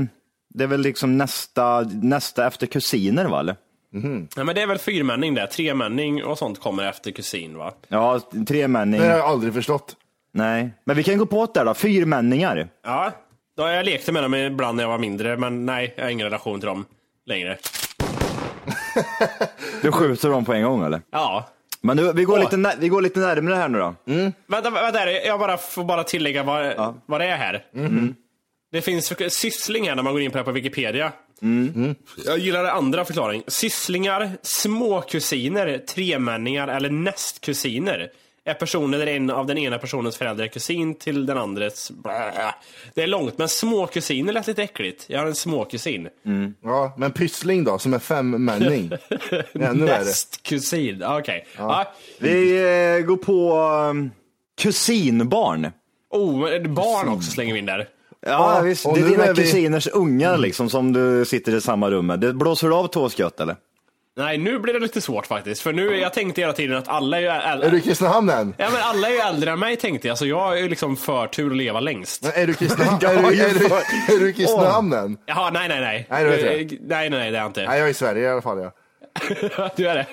det 0.54 0.64
är 0.64 0.68
väl 0.68 0.82
liksom 0.82 1.18
nästa, 1.18 1.82
nästa 2.02 2.48
efter 2.48 2.68
kusiner 2.68 3.26
va? 3.26 3.40
Eller? 3.40 3.56
Ja, 4.36 4.44
men 4.44 4.56
det 4.56 4.62
är 4.62 4.68
väl 4.68 4.78
fyrmänning 4.78 5.34
det. 5.36 5.48
Tremänning 5.48 6.24
och 6.24 6.38
sånt 6.38 6.60
kommer 6.62 6.84
efter 6.84 7.12
kusin 7.12 7.58
va? 7.58 7.74
Ja, 7.88 8.20
tremänning. 8.48 9.02
Det 9.02 9.08
har 9.08 9.18
jag 9.18 9.26
aldrig 9.26 9.54
förstått. 9.54 9.96
Nej, 10.34 10.70
men 10.84 10.96
vi 10.96 11.04
kan 11.04 11.18
gå 11.18 11.26
på 11.26 11.46
det 11.46 11.52
där 11.60 11.66
då. 11.66 11.74
Fyrmänningar. 11.74 12.68
Ja, 12.86 13.12
då 13.58 13.68
jag 13.68 13.86
lekte 13.86 14.12
med 14.12 14.24
dem 14.24 14.36
ibland 14.36 14.76
när 14.76 14.84
jag 14.84 14.90
var 14.90 14.98
mindre, 14.98 15.38
men 15.38 15.66
nej, 15.66 15.94
jag 15.98 16.04
har 16.04 16.10
ingen 16.12 16.24
relation 16.26 16.60
till 16.60 16.68
dem 16.68 16.86
längre. 17.26 17.58
Du 19.82 19.92
skjuter 19.92 20.30
dem 20.30 20.46
på 20.46 20.54
en 20.54 20.64
gång 20.64 20.84
eller? 20.86 21.02
Ja. 21.12 21.50
Men 21.82 21.98
nu, 21.98 22.14
vi, 22.14 22.24
går 22.24 22.34
Åh. 22.34 22.40
lite, 22.40 22.58
när- 22.58 22.76
vi 22.80 22.88
går 22.90 23.02
lite 23.02 23.20
närmare 23.20 23.56
här 23.56 23.68
nu 23.70 23.80
då. 23.80 23.96
Vänta, 24.48 24.70
vänta 24.70 25.00
här. 25.00 25.26
jag 25.28 25.40
bara, 25.40 25.58
får 25.58 25.84
bara 25.84 26.04
tillägga 26.04 26.44
vad, 26.44 26.96
vad 27.06 27.22
det 27.22 27.26
är 27.26 27.36
här. 27.38 27.66
Det 28.72 28.82
finns 28.82 29.10
för- 29.10 29.30
syssling 29.30 29.88
här 29.90 29.96
när 29.96 30.04
man 30.04 30.14
går 30.14 30.22
in 30.22 30.32
på 30.32 30.38
det 30.38 30.40
här 30.40 30.46
på 30.46 30.52
Wikipedia. 30.52 31.12
Jag 32.26 32.38
gillar 32.40 32.64
det 32.64 32.72
andra 32.72 33.06
förklaring. 33.06 33.44
Sysslingar, 33.48 34.32
småkusiner, 34.42 35.78
tremänningar 35.78 36.68
eller 36.68 36.90
nästkusiner 36.90 38.10
är 38.46 38.54
personer 38.54 38.98
där 38.98 39.08
en 39.08 39.30
av 39.30 39.46
den 39.46 39.58
ena 39.58 39.78
personens 39.78 40.18
föräldrar 40.18 40.46
är 40.46 40.50
kusin 40.50 40.96
till 40.96 41.26
den 41.26 41.38
andres... 41.38 41.92
Blä. 41.92 42.32
Det 42.94 43.04
är 43.04 43.08
långt, 43.08 43.38
men 43.38 43.48
småkusiner 43.50 44.34
lät 44.34 44.48
lite 44.48 44.64
äckligt. 44.64 45.06
Jag 45.08 45.20
har 45.20 45.26
en 45.28 45.36
småkusin. 45.36 46.08
Ja, 46.64 46.94
men 46.98 47.12
pyssling 47.12 47.64
då, 47.64 47.80
som 47.80 47.94
är 47.94 48.00
femmänning. 48.00 48.92
Ännu. 49.54 49.86
Nästkusin, 49.86 51.04
okej. 51.04 51.48
Ja. 51.58 51.94
Vi 52.20 52.58
eh, 53.00 53.06
går 53.06 53.18
på, 53.18 53.60
um, 53.90 54.12
Kusinbarn. 54.62 55.72
Oh, 56.10 56.60
barn 56.68 57.08
också 57.10 57.32
slänger 57.32 57.54
vi 57.54 57.60
in 57.60 57.66
där. 57.66 57.88
Ja, 58.26 58.56
Ja, 58.56 58.62
visst. 58.62 58.84
Det 58.96 59.00
är 59.02 59.10
dina 59.10 59.26
är 59.26 59.34
vi- 59.34 59.42
kusiners 59.44 59.88
ungar 59.88 60.38
liksom 60.38 60.70
som 60.70 60.94
du 60.94 61.26
sitter 61.26 61.56
i 61.56 61.62
samma 61.62 61.90
rum 61.92 62.08
med. 62.08 62.20
Det 62.20 62.34
blåser 62.34 62.68
du 62.68 62.74
av 62.76 62.88
två 62.88 63.10
skott 63.10 63.40
eller? 63.40 63.56
Nej, 64.18 64.38
nu 64.38 64.60
blir 64.60 64.74
det 64.74 64.80
lite 64.80 65.02
svårt 65.02 65.26
faktiskt. 65.28 65.62
För 65.62 65.74
nu, 65.74 65.98
jag 65.98 66.14
tänkte 66.14 66.42
hela 66.42 66.54
tiden 66.54 66.78
att 66.78 66.88
alla 66.88 67.18
är 67.18 67.22
ju 67.22 67.28
äldre. 67.28 67.68
Är 67.68 67.72
du 67.72 67.78
i 67.78 67.82
Kristinehamn 67.82 68.30
än? 68.30 68.54
Ja, 68.58 68.70
men 68.72 68.82
alla 68.82 69.08
är 69.08 69.12
ju 69.12 69.18
äldre 69.18 69.52
än 69.52 69.60
mig 69.60 69.76
tänkte 69.76 70.08
jag, 70.08 70.18
så 70.18 70.26
jag 70.26 70.40
har 70.40 70.56
ju 70.56 70.70
liksom 70.70 70.96
förtur 70.98 71.52
att 71.52 71.58
leva 71.58 71.80
längst. 71.80 72.24
Men 72.24 72.32
Är 72.36 72.48
du 72.48 72.54
i 72.54 72.56
Kristinehamn? 72.56 73.00
Jag 73.02 73.14
är, 73.14 73.22
har 73.24 73.30
du, 73.32 73.36
ju 73.38 73.44
är, 73.44 73.54
du, 73.54 73.60
för- 73.60 73.76
är 74.16 74.20
du 74.20 74.30
i 74.30 74.34
Kristinehamn 74.34 74.94
än? 74.94 75.18
Jaha, 75.26 75.50
nej, 75.50 75.68
nej, 75.70 75.80
nej. 75.82 76.08
Nej, 76.10 76.24
det 76.24 76.30
vet 76.30 76.42
jag. 76.46 76.54
Eh, 76.54 76.58
Nej, 76.60 77.10
nej, 77.10 77.10
nej, 77.10 77.32
det 77.32 77.38
är 77.38 77.42
jag 77.42 77.50
inte. 77.50 77.66
Nej, 77.66 77.78
jag 77.80 77.88
är 77.88 77.92
i 77.92 77.94
Sverige 77.94 78.24
i 78.24 78.28
alla 78.30 78.42
fall. 78.42 78.60
Ja. 78.60 78.72
Du 79.76 79.88
är 79.90 79.96
det? 79.96 80.06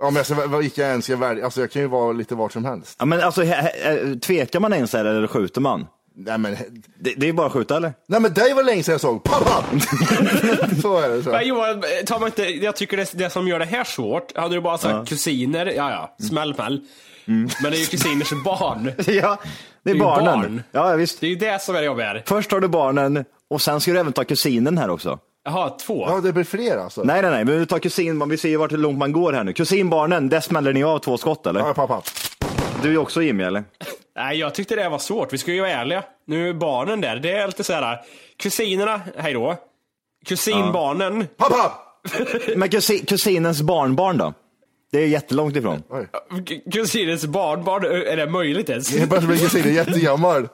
Ja, 0.00 0.10
men 0.10 0.16
alltså, 0.16 0.34
vad 0.34 0.62
gick 0.62 0.78
jag 0.78 0.90
än 0.90 1.02
ska 1.02 1.16
välja? 1.16 1.44
Alltså, 1.44 1.60
jag 1.60 1.70
kan 1.70 1.82
ju 1.82 1.88
vara 1.88 2.12
lite 2.12 2.34
vart 2.34 2.52
som 2.52 2.64
helst. 2.64 2.96
Ja, 2.98 3.04
men 3.04 3.20
alltså, 3.20 3.42
he- 3.42 4.20
tvekar 4.20 4.60
man 4.60 4.72
ens 4.72 4.94
eller 4.94 5.14
eller 5.14 5.26
skjuter 5.26 5.60
man? 5.60 5.86
Nej, 6.18 6.38
men, 6.38 6.56
Det, 7.00 7.14
det 7.16 7.28
är 7.28 7.32
bara 7.32 7.46
att 7.46 7.52
skjuta 7.52 7.76
eller? 7.76 7.92
nej, 8.08 8.20
men 8.20 8.34
dig 8.34 8.54
var 8.54 8.62
länge 8.62 8.82
sedan 8.82 8.92
jag 8.92 9.00
såg. 9.00 9.24
Pappa! 9.24 9.64
så 10.82 10.98
är 11.00 11.08
det. 11.08 11.22
Så. 11.22 11.30
Men 11.30 11.48
Johan, 11.48 11.82
tar 12.06 12.18
man 12.18 12.28
inte, 12.28 12.42
jag 12.42 12.76
tycker 12.76 12.96
det, 12.96 13.10
det 13.14 13.30
som 13.30 13.48
gör 13.48 13.58
det 13.58 13.64
här 13.64 13.84
svårt, 13.84 14.36
hade 14.36 14.54
du 14.54 14.60
bara 14.60 14.78
sagt 14.78 15.08
kusiner, 15.08 15.66
ja 15.66 15.90
ja, 16.18 16.26
smäll 16.26 16.54
smäll. 16.54 16.80
Men 17.24 17.48
det 17.62 17.68
är 17.76 17.80
ju 17.80 17.86
kusiners 17.86 18.32
barn. 18.44 18.92
Ja, 18.96 19.02
det 19.06 19.18
är, 19.18 19.36
Det 19.82 19.90
är 19.90 19.94
ju 19.94 20.00
barnen. 20.00 20.24
barn. 20.40 20.62
Ja, 20.72 20.96
visst. 20.96 21.20
Det 21.20 21.26
är 21.26 21.30
ju 21.30 21.36
det 21.36 21.62
som 21.62 21.74
är 21.74 21.80
det 21.80 21.86
jobbiga 21.86 22.06
här. 22.06 22.22
Först 22.26 22.52
har 22.52 22.60
du 22.60 22.68
barnen 22.68 23.24
och 23.50 23.62
sen 23.62 23.80
ska 23.80 23.92
du 23.92 23.98
även 23.98 24.12
ta 24.12 24.24
kusinen 24.24 24.78
här 24.78 24.90
också. 24.90 25.18
Jaha, 25.44 25.70
två? 25.70 26.04
Ja, 26.08 26.20
det 26.20 26.32
blir 26.32 26.44
fler 26.44 26.76
alltså. 26.78 27.02
Nej, 27.02 27.22
nej, 27.22 27.30
nej, 27.30 27.44
men 27.44 27.58
du 27.58 27.66
tar 27.66 27.78
kusin, 27.78 28.28
vi 28.28 28.36
ser 28.36 28.48
ju 28.48 28.56
vart 28.56 28.72
hur 28.72 28.78
långt 28.78 28.98
man 28.98 29.12
går 29.12 29.32
här 29.32 29.44
nu. 29.44 29.52
Kusinbarnen, 29.52 30.28
där 30.28 30.40
smäller 30.40 30.72
ni 30.72 30.84
av 30.84 30.98
två 30.98 31.18
skott 31.18 31.46
eller? 31.46 31.60
Ja, 31.60 31.74
pappa. 31.74 32.02
Du 32.82 32.92
är 32.92 32.98
också 32.98 33.22
Jimmy 33.22 33.44
eller? 33.44 33.64
Nej, 34.16 34.38
jag 34.38 34.54
tyckte 34.54 34.76
det 34.76 34.88
var 34.88 34.98
svårt. 34.98 35.32
Vi 35.32 35.38
ska 35.38 35.52
ju 35.52 35.60
vara 35.60 35.70
ärliga. 35.70 36.04
Nu 36.26 36.48
är 36.48 36.54
barnen 36.54 37.00
där, 37.00 37.16
det 37.16 37.30
är 37.30 37.46
lite 37.46 37.64
så 37.64 37.72
här. 37.72 38.00
Kusinerna, 38.38 39.00
hej 39.16 39.32
då. 39.32 39.56
Kusinbarnen, 40.26 41.26
Pappa! 41.36 41.72
Men 42.56 42.68
kusi, 42.68 42.98
kusinens 42.98 43.62
barnbarn 43.62 44.18
då? 44.18 44.34
Det 44.92 44.98
är 44.98 45.06
jättelångt 45.06 45.56
ifrån. 45.56 45.82
Oj. 45.88 46.08
kusinens 46.72 47.26
barnbarn, 47.26 47.84
är 47.84 48.16
det 48.16 48.26
möjligt 48.26 48.68
ens? 48.68 48.96
Helt 48.96 49.10
plötsligt 49.10 49.28
blir 49.28 49.48
kusinen 49.48 49.74
jättegammal. 49.74 50.48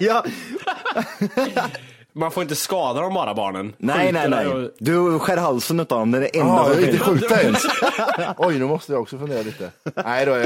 ja. 0.00 0.24
Man 2.12 2.30
får 2.30 2.42
inte 2.42 2.54
skada 2.56 3.00
de 3.00 3.14
bara 3.14 3.34
barnen. 3.34 3.74
Nej, 3.78 4.12
nej, 4.12 4.22
Skjuter 4.22 4.28
nej. 4.28 4.46
och- 4.46 4.70
Du 4.78 5.18
skär 5.18 5.36
halsen 5.36 5.80
utav 5.80 5.98
dem, 5.98 6.10
det 6.10 6.18
är 6.18 6.20
det 6.20 6.38
enda 6.38 6.64
som 6.64 6.72
jag 6.72 6.86
vill 6.86 7.00
skjuta 7.00 7.42
ens. 7.42 7.62
Oj, 8.36 8.58
nu 8.58 8.64
måste 8.64 8.92
jag 8.92 9.02
också 9.02 9.18
fundera 9.18 9.42
lite. 9.42 9.70
Nej, 10.04 10.26
då 10.26 10.32
är 10.32 10.38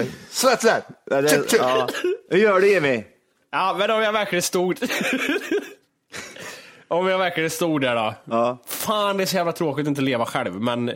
det 1.23 1.29
tjup. 1.29 1.47
ja. 1.59 1.89
Hur 2.31 2.39
gör 2.39 2.61
du 2.61 2.73
Jimmy? 2.73 3.05
Ja, 3.51 3.77
men 3.79 3.91
om 3.91 4.03
jag 4.03 4.13
verkligen 4.13 4.43
stod... 4.43 4.79
om 6.89 7.09
jag 7.09 7.19
verkligen 7.19 7.51
stod 7.51 7.81
där 7.81 7.95
då. 7.97 8.15
Ja. 8.25 8.59
Fan, 8.67 9.17
det 9.17 9.25
är 9.25 9.27
så 9.27 9.37
jävla 9.37 9.53
tråkigt 9.53 9.83
att 9.85 9.89
inte 9.89 10.01
leva 10.01 10.27
själv, 10.27 10.55
men... 10.61 10.93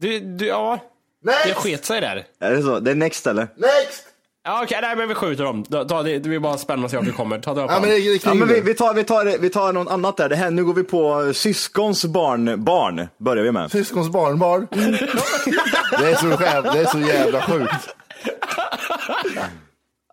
Du, 0.00 0.20
du, 0.20 0.46
ja. 0.46 0.78
Next! 1.24 1.44
Det 1.46 1.54
sket 1.54 1.84
sig 1.84 2.00
där. 2.00 2.26
Är 2.40 2.50
det 2.50 2.62
så? 2.62 2.80
Det 2.80 2.90
är 2.90 2.94
next 2.94 3.26
eller? 3.26 3.48
Next! 3.56 4.04
Ja, 4.48 4.62
okej, 4.62 4.78
nej 4.82 4.96
men 4.96 5.08
vi 5.08 5.14
skjuter 5.14 5.44
dem. 5.44 5.64
Ta, 5.64 6.02
det, 6.02 6.18
det 6.18 6.28
blir 6.28 6.38
bara 6.38 6.58
spännande 6.58 6.84
att 6.84 6.90
se 6.90 6.96
vart 6.96 7.06
vi 7.06 7.12
kommer. 7.12 7.38
Ta 7.38 7.60
Ja, 7.60 7.78
men 7.80 7.90
det, 7.90 7.98
Ja, 8.24 8.34
men 8.34 8.48
vi, 8.48 8.60
vi, 8.60 8.74
tar, 8.74 8.94
vi, 8.94 9.04
tar, 9.04 9.38
vi 9.38 9.50
tar 9.50 9.72
något 9.72 9.92
annat 9.92 10.16
där. 10.16 10.28
Det 10.28 10.36
här, 10.36 10.50
nu 10.50 10.64
går 10.64 10.74
vi 10.74 10.84
på 10.84 11.32
syskons 11.34 12.04
barn, 12.04 12.64
barn 12.64 13.08
börjar 13.18 13.44
vi 13.44 13.52
med. 13.52 13.70
Syskons 13.70 14.08
barnbarn. 14.08 14.66
Det 14.70 16.10
är 16.10 16.14
så, 16.14 16.26
det 16.72 16.80
är 16.80 16.86
så 16.86 16.98
jävla 16.98 17.42
sjukt. 17.42 17.88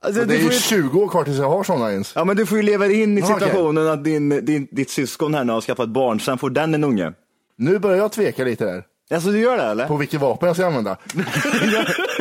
Alltså, 0.01 0.25
Det 0.25 0.35
är 0.35 0.37
ju 0.37 0.43
ju, 0.43 0.51
20 0.51 1.01
år 1.01 1.07
kvar 1.07 1.23
tills 1.23 1.37
jag 1.37 1.49
har 1.49 1.63
såna 1.63 1.91
ens. 1.91 2.11
ja, 2.15 2.25
men 2.25 2.37
du 2.37 2.45
får 2.45 2.57
ju 2.57 2.63
leva 2.63 2.91
in 2.91 3.17
i 3.17 3.21
situationen 3.21 3.87
att 3.87 4.03
din, 4.03 4.45
din, 4.45 4.67
ditt 4.71 4.89
syskon 4.89 5.33
här 5.33 5.43
nu 5.43 5.53
har 5.53 5.61
skaffat 5.61 5.89
barn, 5.89 6.19
sen 6.19 6.37
får 6.37 6.49
den 6.49 6.73
en 6.73 6.83
unge. 6.83 7.13
Nu 7.57 7.79
börjar 7.79 7.97
jag 7.97 8.11
tveka 8.11 8.43
lite 8.43 8.65
där. 8.65 8.83
Alltså 9.13 9.29
du 9.29 9.39
gör 9.39 9.57
det 9.57 9.63
eller? 9.63 9.87
På 9.87 9.97
vilket 9.97 10.21
vapen 10.21 10.47
jag 10.47 10.55
ska 10.55 10.65
använda. 10.65 10.97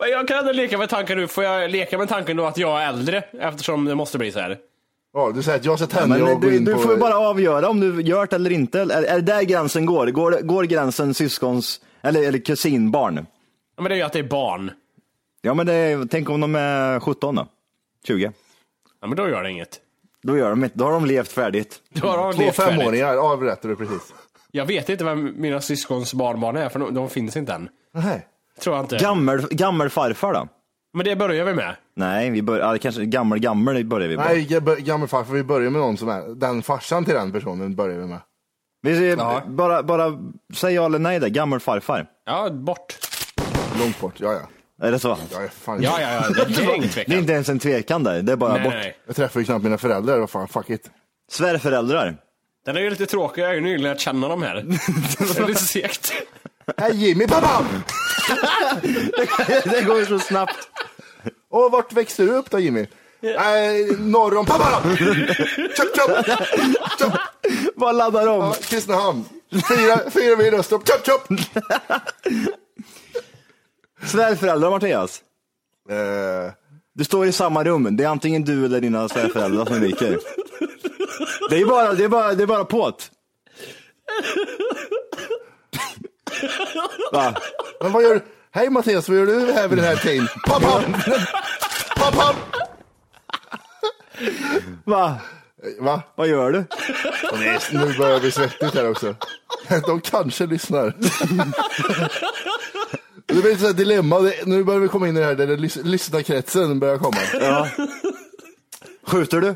Men 0.00 0.10
Jag 0.10 0.28
kan 0.28 0.38
ändå 0.38 0.52
leka 0.52 0.78
med 0.78 0.88
tanken 0.88 1.18
nu. 1.18 1.28
Får 1.28 1.44
jag 1.44 1.70
leka 1.70 1.98
med 1.98 2.08
tanken 2.08 2.36
då 2.36 2.44
att 2.46 2.58
jag 2.58 2.82
är 2.82 2.88
äldre? 2.88 3.22
Eftersom 3.40 3.84
det 3.84 3.94
måste 3.94 4.18
bli 4.18 4.32
så 4.32 4.38
här. 4.40 4.58
Ja, 5.12 5.32
du 5.34 5.42
säger 5.42 5.58
att 5.58 5.64
jag 5.64 5.78
ska 5.78 5.86
tända 5.86 6.18
Men 6.18 6.22
och 6.28 6.40
gå 6.42 6.48
du, 6.48 6.56
in 6.56 6.64
du 6.64 6.74
på... 6.74 6.78
får 6.80 6.92
ju 6.92 6.98
bara 6.98 7.18
avgöra 7.18 7.68
om 7.68 7.80
du 7.80 8.02
gör 8.02 8.26
det 8.26 8.36
eller 8.36 8.52
inte. 8.52 8.80
Är, 8.80 8.88
är 9.02 9.14
det 9.14 9.20
där 9.20 9.42
gränsen 9.42 9.86
går? 9.86 10.06
Går, 10.06 10.32
går 10.42 10.64
gränsen 10.64 11.14
syskons, 11.14 11.80
eller, 12.02 12.28
eller 12.28 12.38
kusinbarn? 12.38 13.26
Ja, 13.76 13.82
men 13.82 13.88
det 13.90 13.94
är 13.94 13.96
ju 13.96 14.02
att 14.02 14.12
det 14.12 14.18
är 14.18 14.22
barn. 14.22 14.70
Ja 15.42 15.54
men 15.54 15.66
det, 15.66 15.72
är- 15.74 16.08
tänk 16.10 16.30
om 16.30 16.40
de 16.40 16.54
är 16.54 17.00
17 17.00 17.34
då? 17.34 17.46
20? 18.06 18.32
Ja, 19.00 19.06
men 19.06 19.16
då 19.16 19.28
gör 19.28 19.42
det 19.42 19.50
inget. 19.50 19.80
Då, 20.22 20.36
gör 20.36 20.50
de, 20.50 20.64
inte- 20.64 20.78
då 20.78 20.84
har 20.84 20.92
de 20.92 21.04
levt 21.06 21.32
färdigt. 21.32 21.76
Då 21.88 22.08
har 22.08 22.18
de 22.18 22.32
Två 22.44 22.50
femåringar, 22.52 23.14
ja 23.14 23.36
berättar 23.36 23.68
du 23.68 23.76
precis. 23.76 24.14
Jag 24.50 24.64
vet 24.66 24.88
inte 24.88 25.04
vem 25.04 25.34
mina 25.36 25.60
syskons 25.60 26.14
barnbarn 26.14 26.56
är, 26.56 26.68
för 26.68 26.78
de, 26.78 26.94
de 26.94 27.10
finns 27.10 27.36
inte 27.36 27.52
än. 27.52 27.68
Nej. 27.94 28.26
Tror 28.60 28.76
jag 28.76 28.84
inte. 28.84 28.96
Gammel, 28.96 29.46
gammelfarfar 29.50 30.34
då? 30.34 30.48
men 30.94 31.04
det 31.04 31.16
börjar 31.16 31.44
vi 31.44 31.54
med. 31.54 31.76
Nej, 31.96 32.30
vi 32.30 32.42
börjar, 32.42 32.72
ja, 32.72 32.78
kanske 32.82 33.04
gammel, 33.04 33.38
gammel 33.38 33.84
börjar 33.84 34.08
vi 34.08 34.16
på. 34.16 34.22
Nej, 34.22 34.46
gab- 34.50 34.76
gammelfarfar, 34.80 35.34
vi 35.34 35.42
börjar 35.42 35.70
med 35.70 35.80
någon 35.80 35.96
som 35.96 36.08
är, 36.08 36.34
den 36.34 36.62
farsan 36.62 37.04
till 37.04 37.14
den 37.14 37.32
personen 37.32 37.74
börjar 37.76 37.98
vi 37.98 38.06
med. 38.06 38.18
Vi 38.82 38.96
ser, 38.98 39.16
Ja. 39.16 39.42
bara, 39.46 39.82
bara 39.82 40.18
säg 40.54 40.74
ja 40.74 40.86
eller 40.86 40.98
nej 40.98 41.20
där, 41.20 41.28
gammelfarfar. 41.28 42.06
Ja, 42.26 42.50
bort. 42.50 42.98
Långt 43.80 44.00
bort, 44.00 44.14
ja 44.16 44.32
ja. 44.32 44.86
Är 44.86 44.92
det 44.92 44.98
så? 44.98 45.10
Är 45.12 45.48
fan, 45.48 45.82
Ja, 45.82 46.00
ja, 46.00 46.12
ja. 46.12 46.44
Det, 46.44 46.62
är 46.62 46.74
ingen 46.74 46.80
Det 46.80 46.86
är 46.86 46.88
tvekan. 46.88 47.18
inte 47.18 47.32
ens 47.32 47.48
en 47.48 47.58
tvekan 47.58 48.04
där, 48.04 48.22
det 48.22 48.32
är 48.32 48.36
bara 48.36 48.52
Nej, 48.54 48.62
bort. 48.64 48.72
nej. 48.72 48.96
jag 49.06 49.16
träffar 49.16 49.40
ju 49.40 49.46
knappt 49.46 49.64
mina 49.64 49.78
föräldrar, 49.78 50.18
vad 50.18 50.30
fan, 50.30 50.48
fuck 50.48 50.70
it. 50.70 50.90
Svärföräldrar. 51.30 52.16
Den 52.66 52.76
är 52.76 52.80
ju 52.80 52.90
lite 52.90 53.06
tråkig. 53.06 53.42
Jag 53.42 53.46
har 53.46 53.54
ju 53.54 53.60
nyligen 53.60 53.82
lärt 53.82 54.00
känna 54.00 54.28
dem 54.28 54.42
här. 54.42 54.54
Det 55.34 55.38
är 55.38 55.46
lite 55.46 55.64
segt. 55.64 56.12
Hej 56.76 57.06
Jimmy, 57.08 57.26
pappa! 57.26 57.64
Det 59.64 59.84
går 59.86 59.98
ju 59.98 60.06
så 60.06 60.18
snabbt. 60.18 60.68
Och 61.50 61.70
vart 61.72 61.92
växte 61.92 62.22
du 62.22 62.30
upp 62.32 62.50
då 62.50 62.58
Jimmy? 62.58 62.86
Äh, 63.22 63.98
norr 63.98 64.36
om! 64.36 64.46
Chop, 64.46 65.96
chop! 65.96 66.26
chop. 66.98 67.12
Bara 67.76 67.92
laddar 67.92 68.26
om. 68.26 68.40
Ja, 68.40 68.54
Kristinehamn. 68.62 69.24
Fyra, 69.68 70.00
fyra 70.10 70.36
mil 70.36 70.54
österut, 70.54 70.88
chop, 70.88 71.06
chop! 71.06 71.38
Svärföräldrar 74.04 74.70
Mattias. 74.70 75.22
Eh, 75.90 76.52
Du 76.94 77.04
står 77.04 77.26
i 77.26 77.32
samma 77.32 77.64
rum, 77.64 77.96
det 77.96 78.04
är 78.04 78.08
antingen 78.08 78.44
du 78.44 78.64
eller 78.64 78.80
dina 78.80 79.08
svärföräldrar 79.08 79.64
som 79.66 79.80
ryker. 79.80 80.18
Det 81.50 81.56
är 81.60 81.64
bara, 81.66 81.92
det 81.92 82.04
är 82.04 82.08
bara, 82.08 82.34
det 82.34 82.42
är 82.42 82.46
bara 82.46 82.64
påt. 82.64 83.10
Va? 87.12 87.34
Men 87.80 87.92
vad 87.92 88.02
gör 88.02 88.14
du? 88.14 88.20
Hej 88.52 88.70
Mattias, 88.70 89.08
vad 89.08 89.18
gör 89.18 89.26
du 89.26 89.52
här 89.52 89.68
vid 89.68 89.78
den 89.78 89.84
här 89.86 89.96
tiden? 89.96 90.28
Pappa! 90.46 90.82
Pappa! 91.96 92.34
Va? 94.84 95.16
Va? 95.80 96.02
Vad 96.14 96.28
gör 96.28 96.52
du? 96.52 96.64
Nej, 97.38 97.58
nu 97.72 97.98
börjar 97.98 98.14
det 98.14 98.20
bli 98.20 98.30
svettigt 98.30 98.74
här 98.74 98.90
också. 98.90 99.14
De 99.86 100.00
kanske 100.00 100.46
lyssnar. 100.46 100.94
Det 103.26 103.34
blir 103.34 103.52
ett 103.52 103.60
sånt 103.60 103.76
dilemma. 103.76 104.32
Nu 104.44 104.64
börjar 104.64 104.80
vi 104.80 104.88
komma 104.88 105.08
in 105.08 105.16
i 105.16 105.20
det 105.20 105.26
här 105.26 105.34
där 105.34 105.46
det 105.46 105.56
lys- 105.56 105.82
lyssnarkretsen 105.84 106.80
börjar 106.80 106.98
komma. 106.98 107.16
Ja. 107.40 107.68
Skjuter 109.06 109.40
du? 109.40 109.54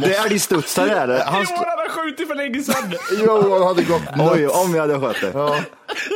Det 0.00 0.14
är 0.16 0.26
älgstudsare 0.26 0.90
är 0.90 1.06
det. 1.06 1.22
Han 1.26 1.42
st- 1.42 1.56
skjutit 2.04 2.28
för 2.28 2.34
länge 2.34 2.62
sedan. 2.62 2.94
Johan 3.24 3.62
hade 3.62 3.82
gått 3.82 4.02
Oj, 4.18 4.40
nuts. 4.42 4.54
om 4.54 4.72
vi 4.72 4.78
hade 4.78 5.00
skött 5.00 5.16
det. 5.20 5.30
Ja. 5.34 5.56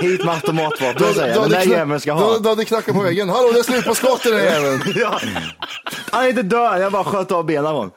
Hit 0.01 0.25
med 0.25 0.35
automatvapen 0.35 1.03
Du, 1.09 1.15
säger 1.15 1.35
jag. 1.35 1.43
Den 1.43 1.51
där 1.51 1.63
jäveln 1.67 2.01
ska 2.01 2.13
ha. 2.13 2.39
du 2.39 2.49
hade 2.49 2.65
knackat 2.65 2.95
på 2.95 3.03
väggen. 3.03 3.29
Hallå, 3.29 3.51
det 3.53 3.59
är 3.59 3.63
slut 3.63 3.85
på 3.85 3.95
skott 3.95 4.27
i 4.27 4.31
den 4.31 4.39
här 4.39 4.47
jäveln. 4.47 4.83
Ja. 4.97 5.21
Han 6.11 6.25
är 6.25 6.29
inte 6.29 6.43
död, 6.43 6.83
jag 6.83 6.93
bara 6.93 7.05
sköt 7.05 7.33
av 7.33 7.47
benen 7.47 7.65
på 7.65 7.69
honom. 7.71 7.91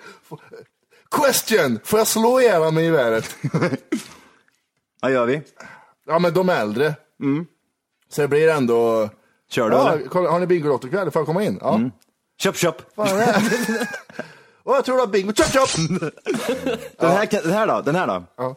Question! 1.12 1.80
Får 1.84 2.00
jag 2.00 2.08
slå 2.08 2.42
ihjäl 2.42 2.58
honom 2.60 2.76
med 2.76 2.84
geväret? 2.84 3.36
Vad 5.02 5.12
gör 5.12 5.26
vi? 5.26 5.42
Ja, 6.08 6.20
men 6.20 6.34
de 6.34 6.50
är 6.50 6.62
äldre. 6.62 6.96
Så 8.12 8.22
det 8.22 8.28
blir 8.28 8.50
ändå... 8.50 9.10
Kör 9.52 9.70
du 9.70 9.76
Ja, 9.76 9.94
eller? 9.94 10.30
har 10.30 10.40
ni 10.40 10.48
Bingolotto 10.48 10.88
ikväll? 10.88 11.12
Får 11.12 11.20
jag 11.20 11.28
komma 11.28 11.44
in? 11.44 11.58
Ja. 11.62 11.80
Köp, 12.42 12.58
köp. 12.58 12.96
Fan, 12.96 13.08
det 14.72 14.74
Och 14.74 14.78
jag 14.78 14.86
tror 14.86 14.96
du 14.96 15.02
har 15.02 15.08
bingo. 15.08 15.34
Chop, 15.34 15.46
chop! 15.46 15.70
Den, 17.00 17.12
här, 17.12 17.26
kan- 17.26 17.42
den 17.44 17.52
här 17.54 17.68
då? 17.68 17.82
Den 17.82 17.96
här 17.96 18.08
då? 18.08 18.24
Ja. 18.38 18.56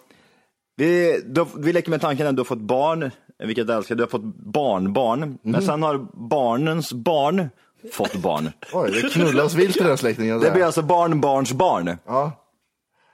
Vi, 0.77 1.21
du, 1.27 1.47
vi 1.57 1.73
leker 1.73 1.91
med 1.91 2.01
tanken 2.01 2.27
att 2.27 2.37
du 2.37 2.41
har 2.41 2.45
fått 2.45 2.59
barn, 2.59 3.11
vilket 3.39 3.69
jag 3.69 3.77
älskar. 3.77 3.95
Du 3.95 4.03
har 4.03 4.09
fått 4.09 4.23
barnbarn, 4.37 5.39
men 5.43 5.63
sen 5.67 5.83
har 5.83 6.07
barnens 6.29 6.93
barn 6.93 7.49
fått 7.93 8.15
barn. 8.15 8.51
Oj, 8.73 8.91
det 9.03 9.09
knullas 9.13 9.55
vilt 9.55 9.77
i 9.77 9.81
den 9.81 9.99
släktingen. 9.99 10.41
Det 10.41 10.51
blir 10.51 10.65
alltså 10.65 10.83
barnbarns 10.83 11.53
barn. 11.53 11.97
Ja. 12.07 12.33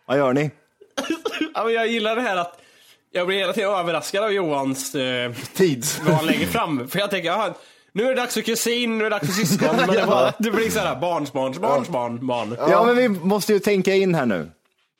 Vad 0.06 0.16
gör 0.18 0.32
ni? 0.32 0.50
Ja, 1.54 1.64
men 1.64 1.72
jag 1.74 1.86
gillar 1.88 2.16
det 2.16 2.22
här 2.22 2.36
att 2.36 2.60
jag 3.12 3.26
blir 3.26 3.36
hela 3.38 3.52
tiden 3.52 3.70
överraskad 3.70 4.24
av 4.24 4.32
Johans, 4.32 4.94
eh, 4.94 5.32
Tids. 5.54 6.00
vad 6.06 6.14
han 6.14 6.26
lägger 6.26 6.46
fram. 6.56 6.88
För 6.88 6.98
jag 6.98 7.10
tänker, 7.10 7.28
ja, 7.28 7.54
Nu 7.92 8.04
är 8.04 8.08
det 8.08 8.14
dags 8.20 8.34
för 8.34 8.40
kusin, 8.40 8.98
nu 8.98 9.06
är 9.06 9.10
det 9.10 9.16
dags 9.16 9.26
för 9.26 9.32
syskon. 9.46 9.68
Men 9.76 9.86
det, 9.88 10.32
det 10.38 10.50
blir 10.50 10.70
såhär 10.70 10.96
barns, 11.00 11.32
barns, 11.32 11.58
barns, 11.58 11.88
barn, 11.88 12.26
barn. 12.26 12.56
Ja, 12.70 12.84
men 12.84 12.96
vi 12.96 13.08
måste 13.08 13.52
ju 13.52 13.58
tänka 13.58 13.94
in 13.94 14.14
här 14.14 14.26
nu. 14.26 14.50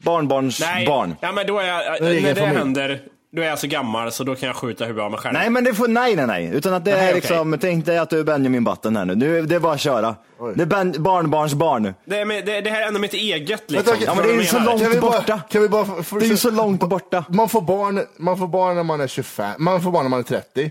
Barnbarns 0.05 0.61
Nej, 0.61 0.87
barn. 0.87 1.15
ja, 1.21 1.33
men 1.33 1.47
då 1.47 1.59
är 1.59 1.67
jag, 1.67 2.01
när 2.03 2.11
det 2.11 2.35
familj. 2.35 2.59
händer, 2.59 3.01
då 3.33 3.43
är 3.43 3.47
jag 3.47 3.59
så 3.59 3.67
gammal 3.67 4.13
så 4.13 4.25
då 4.25 4.35
kan 4.35 4.47
jag 4.47 4.57
skjuta 4.57 4.85
huvudet 4.85 5.05
av 5.05 5.11
mig 5.11 5.21
själv. 5.21 5.33
Nej 5.35 5.51
men 5.51 5.65
det 5.65 5.75
får, 5.75 5.89
nej 5.89 6.17
nej 6.17 6.27
nej. 6.27 6.51
Utan 6.55 6.75
att 6.75 6.85
det 6.85 6.95
Nej, 6.97 7.11
är 7.11 7.15
liksom, 7.15 7.59
tänk 7.61 7.87
dig 7.87 7.99
att 7.99 8.11
du 8.11 8.19
är 8.21 8.25
Benjamin 8.25 8.65
Button 8.65 8.97
här 8.97 9.05
nu. 9.05 9.15
nu 9.15 9.43
det 9.43 9.55
är 9.55 9.61
bara 9.61 9.73
att 9.73 9.81
köra. 9.81 10.15
Det 10.55 10.63
är 10.63 10.67
ben, 10.67 10.95
barnbarns 10.99 11.55
barn. 11.55 11.95
Det, 12.05 12.19
är, 12.19 12.25
med- 12.25 12.47
det, 12.47 12.61
det 12.61 12.71
här 12.71 12.83
är 12.83 12.87
ändå 12.87 13.01
mitt 13.01 13.15
eget 13.15 13.71
liksom. 13.71 13.93
Vänta. 13.93 14.05
Ja 14.07 14.15
men 14.15 14.25
det 14.27 14.33
är 14.33 14.37
ju 14.37 14.45
så 14.45 14.59
långt? 14.59 14.83
Kan 14.83 14.91
vi 14.91 15.01
bara- 15.01 15.11
borta. 15.21 15.41
kan 15.51 15.63
vi 15.63 15.69
bara 15.69 16.03
få- 16.03 16.19
Det 16.19 16.25
är 16.25 16.29
ju 16.29 16.37
så 16.37 16.51
långt 16.51 16.81
borta. 16.81 17.25
Man 17.29 17.49
får, 17.49 17.61
barn, 17.61 18.03
man 18.17 18.39
får 18.39 18.47
barn 18.49 18.77
när 18.77 18.83
man 18.83 19.01
är 19.01 19.07
25, 19.07 19.51
man 19.59 19.83
får 19.83 19.91
barn 19.91 20.05
när 20.05 20.11
man 20.11 20.19
är 20.21 20.25
30. 20.25 20.71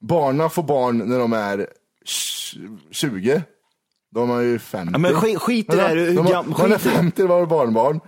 Barnen 0.00 0.50
får 0.50 0.62
barn 0.62 0.98
när 0.98 1.18
de 1.18 1.32
är 1.32 1.66
20. 2.90 3.42
De 4.14 4.30
är 4.30 4.40
ju 4.40 4.58
50. 4.58 4.90
Ja, 4.92 4.98
men 4.98 5.12
skit, 5.14 5.38
skit 5.38 5.74
i 5.74 5.76
det 5.76 5.82
här. 5.82 5.96
Hur 5.96 6.14
De, 6.16 6.26
gam- 6.26 6.54
man 6.58 6.72
är 6.72 6.78
skit 6.78 6.86
i 6.86 6.88
det. 6.88 6.94
50 6.94 7.22
var 7.26 7.46
barnbarn. 7.46 8.00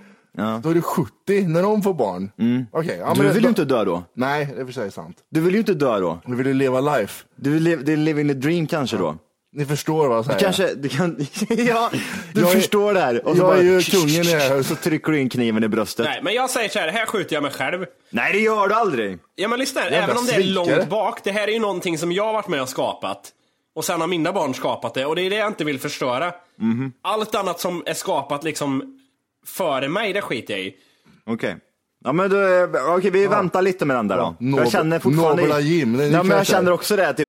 Då 0.62 0.70
är 0.70 0.74
det 0.74 0.82
70 0.82 1.46
när 1.48 1.62
de 1.62 1.82
får 1.82 1.94
barn. 1.94 2.30
Okej, 2.70 2.96
ja, 3.00 3.06
men 3.06 3.16
Du 3.18 3.22
det- 3.28 3.32
vill 3.34 3.42
ju 3.42 3.48
inte 3.48 3.64
dö 3.64 3.84
då. 3.84 4.04
Nej, 4.14 4.48
det 4.54 4.60
är 4.60 4.64
för 4.64 4.72
sig 4.72 4.90
sant. 4.90 5.16
Du 5.30 5.40
vill 5.40 5.52
ju 5.54 5.58
inte 5.60 5.74
dö 5.74 6.00
då. 6.00 6.18
Du 6.26 6.34
vill 6.34 6.46
ju 6.46 6.54
leva 6.54 6.80
life. 6.80 7.24
Du 7.36 7.50
vill 7.50 7.62
live, 7.62 7.82
det 7.82 7.92
är 7.92 7.96
living 7.96 8.28
the 8.28 8.34
dream 8.34 8.66
kanske 8.66 8.96
då. 8.96 9.16
Ni 9.54 9.64
förstår 9.66 10.08
vad 10.08 10.16
jag 10.18 10.24
säger. 10.24 10.38
Kanske, 10.38 10.74
du 10.74 10.88
kan, 10.88 11.16
ja, 11.48 11.90
du 12.34 12.40
Jag 12.40 12.50
är- 12.50 12.54
förstår 12.54 12.94
det 12.94 13.00
här. 13.00 13.26
Och 13.26 13.36
så 13.36 13.42
jag 13.42 13.46
bara, 13.48 13.58
är 13.58 13.62
ju 13.62 13.80
kungen 13.82 14.08
i 14.08 14.22
det 14.32 14.38
här 14.38 14.62
Så 14.62 14.74
trycker 14.76 15.12
du 15.12 15.20
in 15.20 15.28
kniven 15.28 15.64
i 15.64 15.68
bröstet. 15.68 16.04
Nej, 16.04 16.14
Nej, 16.14 16.22
men 16.24 16.34
jag 16.34 16.50
säger 16.50 16.68
så 16.68 16.78
här, 16.78 16.88
här 16.88 17.06
skjuter 17.06 17.34
jag 17.36 17.42
mig 17.42 17.52
själv. 17.52 17.86
det 18.10 18.38
gör 18.38 18.68
du 18.68 18.74
aldrig. 18.74 19.18
Ja 19.34 19.48
men 19.48 19.58
lyssna 19.58 19.80
här, 19.80 19.90
Jävla 19.90 20.04
även 20.04 20.16
om 20.16 20.24
det 20.26 20.32
är 20.32 20.42
svikare. 20.42 20.76
långt 20.76 20.88
bak, 20.90 21.24
det 21.24 21.32
här 21.32 21.48
är 21.48 21.52
ju 21.52 21.58
någonting 21.58 21.98
som 21.98 22.12
jag 22.12 22.24
har 22.24 22.32
varit 22.32 22.48
med 22.48 22.62
och 22.62 22.68
skapat. 22.68 23.32
Och 23.74 23.84
sen 23.84 24.00
har 24.00 24.08
mina 24.08 24.32
barn 24.32 24.54
skapat 24.54 24.94
det, 24.94 25.06
och 25.06 25.16
det 25.16 25.22
är 25.22 25.30
det 25.30 25.36
jag 25.36 25.48
inte 25.48 25.64
vill 25.64 25.78
förstöra. 25.80 26.32
Mhm. 26.58 26.92
Allt 27.02 27.34
annat 27.34 27.60
som 27.60 27.82
är 27.86 27.94
skapat 27.94 28.44
liksom 28.44 28.98
före 29.46 29.88
mig, 29.88 30.12
det 30.12 30.22
skiter 30.22 30.54
jag 30.54 30.62
i. 30.62 30.74
Okej. 31.26 31.56
Ja 32.04 32.12
men 32.12 32.30
då, 32.30 32.36
eh, 32.40 32.94
okej 32.96 33.10
vi 33.10 33.26
väntar 33.26 33.62
lite 33.62 33.84
med 33.84 33.96
den 33.96 34.08
där 34.08 34.16
då. 34.16 34.34
Nobel- 34.40 34.58
jag 34.64 34.72
känner 34.72 34.98
fortfarande... 34.98 35.42
Nobla 35.42 35.60
Jim, 35.60 35.96
det 35.96 36.04
är 36.04 36.10
ja, 36.10 36.22
men 36.22 36.36
jag 36.36 36.46
känner 36.46 36.72
också 36.72 36.96
det. 36.96 37.12
Typ, 37.14 37.28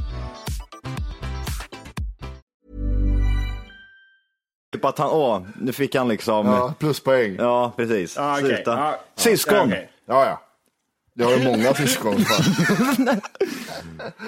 Typ 4.71 4.85
att 4.85 4.97
han, 4.97 5.09
åh, 5.09 5.41
nu 5.61 5.73
fick 5.73 5.95
han 5.95 6.07
liksom... 6.07 6.45
Ja, 6.47 6.73
pluspoäng. 6.79 7.35
Ja, 7.35 7.43
Ja, 7.43 7.73
precis. 7.77 8.17
Ah, 8.17 8.33
okej. 8.37 8.45
Sluta. 8.55 8.71
Ja, 8.71 8.99
Syskon! 9.15 9.55
ja, 9.57 9.63
okej. 9.65 9.89
ja. 10.05 10.41
Jag 11.13 11.25
har 11.25 11.37
ju 11.37 11.43
många 11.43 11.73
syskon. 11.83 12.15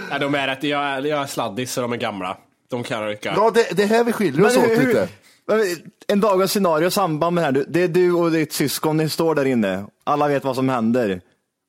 Ja, 0.09 0.19
de 0.19 0.35
är 0.35 0.47
rätt, 0.47 0.63
jag, 0.63 0.81
är- 0.83 1.01
jag 1.05 1.21
är 1.21 1.25
sladdis 1.25 1.73
så 1.73 1.81
de 1.81 1.93
är 1.93 1.97
gamla. 1.97 2.37
De 2.69 2.83
kan 2.83 3.07
rycka. 3.07 3.33
Ja, 3.37 3.51
det, 3.53 3.67
det 3.77 3.83
är 3.83 3.87
här 3.87 4.03
vi 4.03 4.11
skiljer 4.13 4.45
oss 4.45 4.55
Men 4.55 4.65
åt 4.65 4.71
hur- 4.79 4.87
lite. 4.87 5.07
En 6.07 6.19
dagens 6.19 6.51
scenario, 6.51 6.89
samband 6.89 7.35
med 7.35 7.53
det 7.53 7.59
här. 7.59 7.65
Det 7.69 7.83
är 7.83 7.87
du 7.87 8.13
och 8.13 8.31
ditt 8.31 8.53
syskon, 8.53 8.97
ni 8.97 9.09
står 9.09 9.35
där 9.35 9.45
inne. 9.45 9.85
Alla 10.03 10.27
vet 10.27 10.43
vad 10.43 10.55
som 10.55 10.69
händer. 10.69 11.05
Mm. 11.05 11.21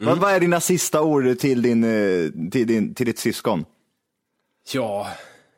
Vad, 0.04 0.18
vad 0.18 0.32
är 0.32 0.40
dina 0.40 0.60
sista 0.60 1.02
ord 1.02 1.38
till, 1.38 1.62
din, 1.62 1.84
eh, 1.84 2.50
till, 2.50 2.66
din, 2.66 2.94
till 2.94 3.06
ditt 3.06 3.18
syskon? 3.18 3.64
Ja, 4.72 5.08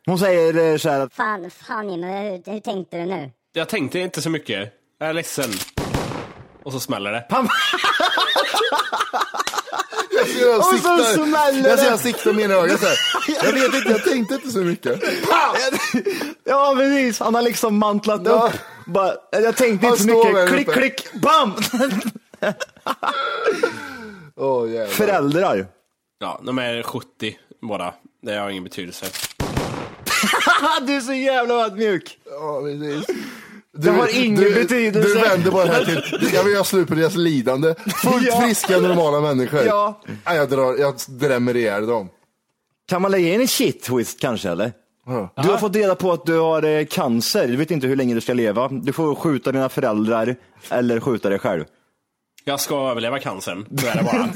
Hon 0.06 0.18
säger 0.18 0.72
eh, 0.72 0.76
så 0.78 0.90
här 0.90 1.00
att, 1.00 1.14
Fan, 1.14 1.50
fan 1.50 1.90
Jimmy, 1.90 2.06
hur, 2.06 2.52
hur 2.52 2.60
tänkte 2.60 2.96
du 2.98 3.04
nu? 3.06 3.30
jag 3.52 3.68
tänkte 3.68 3.98
inte 3.98 4.22
så 4.22 4.30
mycket. 4.30 4.72
Jag 4.98 5.08
är 5.08 5.12
ledsen. 5.12 5.50
Och 6.64 6.72
så 6.72 6.80
smäller 6.80 7.12
det. 7.12 7.26
Jag 10.10 10.26
ser 10.28 10.50
han 10.50 10.58
Och 10.58 10.64
så 10.64 10.72
siktar, 10.76 11.14
smäller 11.26 11.68
jag 11.70 11.78
ser 11.78 11.88
han 11.90 11.98
siktar 11.98 12.32
med 12.32 12.44
ena 12.44 12.54
ögat 12.54 12.80
så 12.80 12.86
här. 12.86 12.96
Jag 13.44 13.52
vet 13.52 13.74
inte, 13.74 13.88
jag 13.90 14.04
tänkte 14.04 14.34
inte 14.34 14.50
så 14.50 14.58
mycket. 14.58 15.00
ja 16.44 16.74
precis, 16.76 17.20
han 17.20 17.34
har 17.34 17.42
liksom 17.42 17.78
mantlat 17.78 18.20
Ja. 18.24 18.50
upp. 18.52 18.60
Bara, 18.86 19.14
jag 19.32 19.56
tänkte 19.56 19.86
Han 19.86 19.94
inte 19.96 20.02
så 20.04 20.08
står 20.08 20.24
mycket, 20.24 20.34
där 20.34 20.46
klick, 20.46 20.68
uppe. 20.68 20.80
klick, 20.80 21.12
bam! 21.22 21.52
Åh 24.36 24.70
jävlar. 24.70 24.86
Föräldrar. 24.86 25.66
Ja, 26.18 26.40
de 26.42 26.58
är 26.58 26.82
70 26.82 27.38
båda. 27.62 27.94
Det 28.22 28.34
har 28.36 28.50
ingen 28.50 28.64
betydelse. 28.64 29.06
du 30.86 30.92
är 30.96 31.00
så 31.00 31.12
jävla 31.12 31.54
ödmjuk. 31.54 32.18
Ja, 32.30 32.60
precis. 32.62 33.16
Det 33.78 33.90
har 33.90 34.24
ingen 34.24 34.44
du, 34.44 34.54
betydelse. 34.54 35.08
Du 35.08 35.20
vänder 35.20 35.50
bara 35.50 35.64
det 35.64 35.72
här 35.72 35.84
till, 35.84 36.28
jag 36.34 36.44
vill 36.44 36.52
göra 36.52 36.64
slut 36.64 36.88
på 36.88 36.94
deras 36.94 37.14
lidande. 37.14 37.74
Fullt 38.02 38.26
Ja. 38.26 38.40
friska 38.40 38.80
normala 38.80 39.20
människor. 39.20 39.60
Ja. 39.66 40.00
Nej, 40.26 40.36
jag, 40.36 40.48
drar, 40.48 40.76
jag 40.78 40.94
drämmer 41.08 41.56
ihjäl 41.56 41.86
dem. 41.86 42.08
Kan 42.88 43.02
man 43.02 43.10
lägga 43.10 43.34
in 43.34 43.40
en 43.40 43.48
shit 43.48 43.82
twist 43.82 44.20
kanske 44.20 44.50
eller? 44.50 44.72
Ja. 45.06 45.32
Du 45.42 45.48
har 45.48 45.58
fått 45.58 45.76
reda 45.76 45.94
på 45.94 46.12
att 46.12 46.26
du 46.26 46.38
har 46.38 46.62
eh, 46.62 46.84
cancer, 46.86 47.48
du 47.48 47.56
vet 47.56 47.70
inte 47.70 47.86
hur 47.86 47.96
länge 47.96 48.14
du 48.14 48.20
ska 48.20 48.32
leva. 48.34 48.68
Du 48.68 48.92
får 48.92 49.14
skjuta 49.14 49.52
dina 49.52 49.68
föräldrar 49.68 50.36
eller 50.70 51.00
skjuta 51.00 51.28
dig 51.28 51.38
själv. 51.38 51.64
Jag 52.44 52.60
ska 52.60 52.90
överleva 52.90 53.18
cancern, 53.18 53.66
så 53.80 53.86
är 53.86 53.94
det 53.96 54.02
bara. 54.02 54.28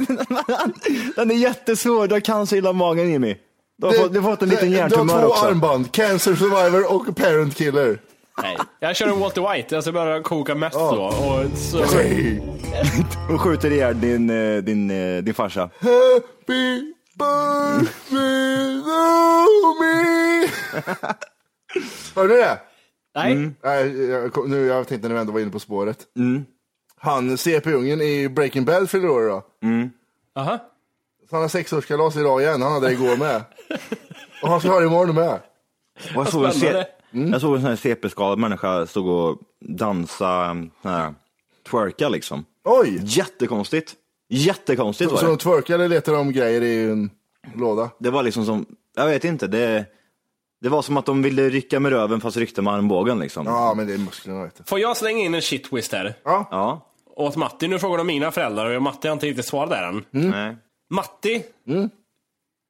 Den 1.16 1.30
är 1.30 1.34
jättesvår, 1.34 2.08
du 2.08 2.14
har 2.14 2.20
cancer 2.20 2.56
i 2.56 2.72
magen 2.72 3.10
Jimmy. 3.10 3.36
Du 3.80 3.86
har, 3.86 3.92
fått, 3.92 4.12
du 4.12 4.20
har 4.20 4.30
fått 4.30 4.42
en 4.42 4.48
liten 4.48 4.70
Du 4.70 4.76
har 4.76 4.80
hjärntumör 4.82 5.22
två 5.22 5.28
också. 5.28 5.46
armband, 5.46 5.92
cancer 5.92 6.34
survivor 6.34 6.94
och 6.94 7.16
parent 7.16 7.56
killer. 7.56 8.00
Nej. 8.42 8.56
Jag 8.80 8.96
kör 8.96 9.08
en 9.08 9.20
Walter 9.20 9.52
White, 9.54 9.74
jag 9.74 9.84
ska 9.84 9.92
bara 9.92 10.22
koka 10.22 10.54
mest 10.54 10.76
då. 10.78 11.02
Och 11.04 11.58
så... 11.58 11.78
Och 13.34 13.40
skjuter 13.40 13.70
ihjäl 13.70 14.00
din, 14.00 14.30
eh, 14.30 14.56
din, 14.62 14.90
eh, 14.90 15.22
din 15.22 15.34
farsa. 15.34 15.60
Happy 15.80 16.94
birthday 17.14 18.82
to 19.62 19.74
me. 19.80 20.46
Hörde 22.14 22.34
du 22.34 22.40
det? 22.40 22.58
Nej. 23.14 23.50
Nej, 23.64 24.06
jag, 24.10 24.48
nu, 24.48 24.66
jag 24.66 24.88
tänkte 24.88 25.08
när 25.08 25.14
vi 25.14 25.20
ändå 25.20 25.32
var 25.32 25.40
inne 25.40 25.50
på 25.50 25.58
spåret. 25.60 25.98
Han, 27.00 27.38
CP-ungen 27.38 28.00
i 28.00 28.28
Breaking 28.28 28.64
Bad 28.64 28.90
fyller 28.90 29.08
år 29.08 29.24
idag. 29.24 29.42
Aha. 30.36 30.58
Så 31.30 31.36
han 31.36 31.40
har 31.42 31.48
sexårskalas 31.48 32.16
idag 32.16 32.42
igen, 32.42 32.62
han 32.62 32.72
hade 32.72 32.86
det 32.86 32.92
igår 32.92 33.16
med. 33.16 33.42
Och 34.42 34.48
han 34.48 34.60
ska 34.60 34.70
ha 34.70 34.80
det 34.80 34.86
imorgon 34.86 35.14
med. 35.14 35.32
Och 35.34 35.40
jag, 36.14 36.28
såg 36.28 36.44
en. 36.44 36.52
C- 36.52 36.84
jag 37.10 37.40
såg 37.40 37.54
en 37.54 37.60
sån 37.60 37.68
här 37.70 37.76
CP-skadad 37.76 38.38
människa 38.38 38.86
stod 38.86 39.06
och 39.08 39.38
dansa, 39.60 40.46
sån 40.82 40.90
här, 40.90 41.14
twerka 41.70 42.08
liksom. 42.08 42.44
Oj! 42.64 43.00
Jättekonstigt. 43.04 43.94
Jättekonstigt 44.28 45.10
Så, 45.10 45.14
var 45.14 45.20
så 45.20 45.26
det. 45.26 45.32
de 45.32 45.38
twerkar 45.38 45.74
eller 45.74 45.88
letar 45.88 46.12
de 46.12 46.32
grejer 46.32 46.62
i 46.62 46.90
en 46.90 47.10
låda? 47.54 47.90
Det 47.98 48.10
var 48.10 48.22
liksom 48.22 48.44
som, 48.46 48.66
jag 48.96 49.06
vet 49.06 49.24
inte, 49.24 49.46
det, 49.46 49.84
det 50.60 50.68
var 50.68 50.82
som 50.82 50.96
att 50.96 51.06
de 51.06 51.22
ville 51.22 51.48
rycka 51.48 51.80
med 51.80 51.92
röven 51.92 52.20
fast 52.20 52.36
ryckte 52.36 52.62
med 52.62 52.72
armbågen 52.74 53.18
liksom. 53.18 53.46
Ja, 53.46 53.74
men 53.76 53.86
det 53.86 53.94
är 53.94 53.98
musklerna 53.98 54.42
vet 54.44 54.56
du. 54.56 54.64
Får 54.64 54.80
jag 54.80 54.96
slänga 54.96 55.24
in 55.24 55.34
en 55.34 55.42
shit 55.42 55.70
twist 55.70 55.92
här? 55.92 56.14
Ja. 56.24 56.48
Ja. 56.50 56.86
Åt 57.16 57.36
Matti, 57.36 57.68
nu 57.68 57.78
frågar 57.78 57.98
de 57.98 58.06
mina 58.06 58.30
föräldrar 58.30 58.76
och 58.76 58.82
Matti 58.82 59.08
har 59.08 59.12
inte 59.12 59.26
riktigt 59.26 59.46
svarat 59.46 59.70
där 59.70 59.82
än. 59.88 60.04
Nej. 60.10 60.56
Matti, 60.90 61.42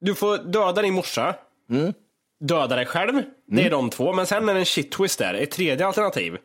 du 0.01 0.15
får 0.15 0.37
döda 0.37 0.81
din 0.81 0.93
morsa. 0.93 1.35
Döda 2.39 2.75
dig 2.75 2.85
själv. 2.85 3.21
Det 3.45 3.65
är 3.65 3.69
de 3.69 3.89
två. 3.89 4.13
Men 4.13 4.27
sen 4.27 4.49
är 4.49 4.53
det 4.53 4.59
en 4.59 4.65
shit 4.65 4.91
twist 4.91 5.19
där. 5.19 5.33
Ett 5.33 5.51
tredje 5.51 5.87
alternativ. 5.87 6.37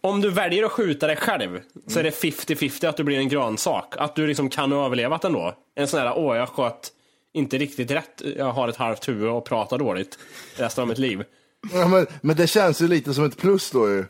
Om 0.00 0.20
du 0.20 0.30
väljer 0.30 0.64
att 0.64 0.72
skjuta 0.72 1.06
dig 1.06 1.16
själv 1.16 1.60
så 1.86 1.98
är 1.98 2.02
det 2.02 2.10
50-50 2.10 2.88
att 2.88 2.96
du 2.96 3.04
blir 3.04 3.18
en 3.18 3.28
grönsak. 3.28 3.94
Att 3.98 4.16
du 4.16 4.26
liksom 4.26 4.50
kan 4.50 4.72
ha 4.72 4.86
överlevat 4.86 5.24
ändå. 5.24 5.54
En 5.74 5.88
sån 5.88 6.00
här, 6.00 6.12
åh 6.18 6.36
jag 6.36 6.48
sköt 6.48 6.92
inte 7.32 7.58
riktigt 7.58 7.90
rätt. 7.90 8.22
Jag 8.36 8.52
har 8.52 8.68
ett 8.68 8.76
halvt 8.76 9.08
huvud 9.08 9.28
och 9.28 9.44
pratar 9.44 9.78
dåligt 9.78 10.18
resten 10.56 10.82
av 10.82 10.88
mitt 10.88 10.98
liv. 10.98 11.24
Ja, 11.72 11.88
men, 11.88 12.06
men 12.20 12.36
det 12.36 12.46
känns 12.46 12.82
ju 12.82 12.88
lite 12.88 13.14
som 13.14 13.24
ett 13.24 13.36
plus 13.36 13.70
då 13.70 13.88
ju. 13.88 14.04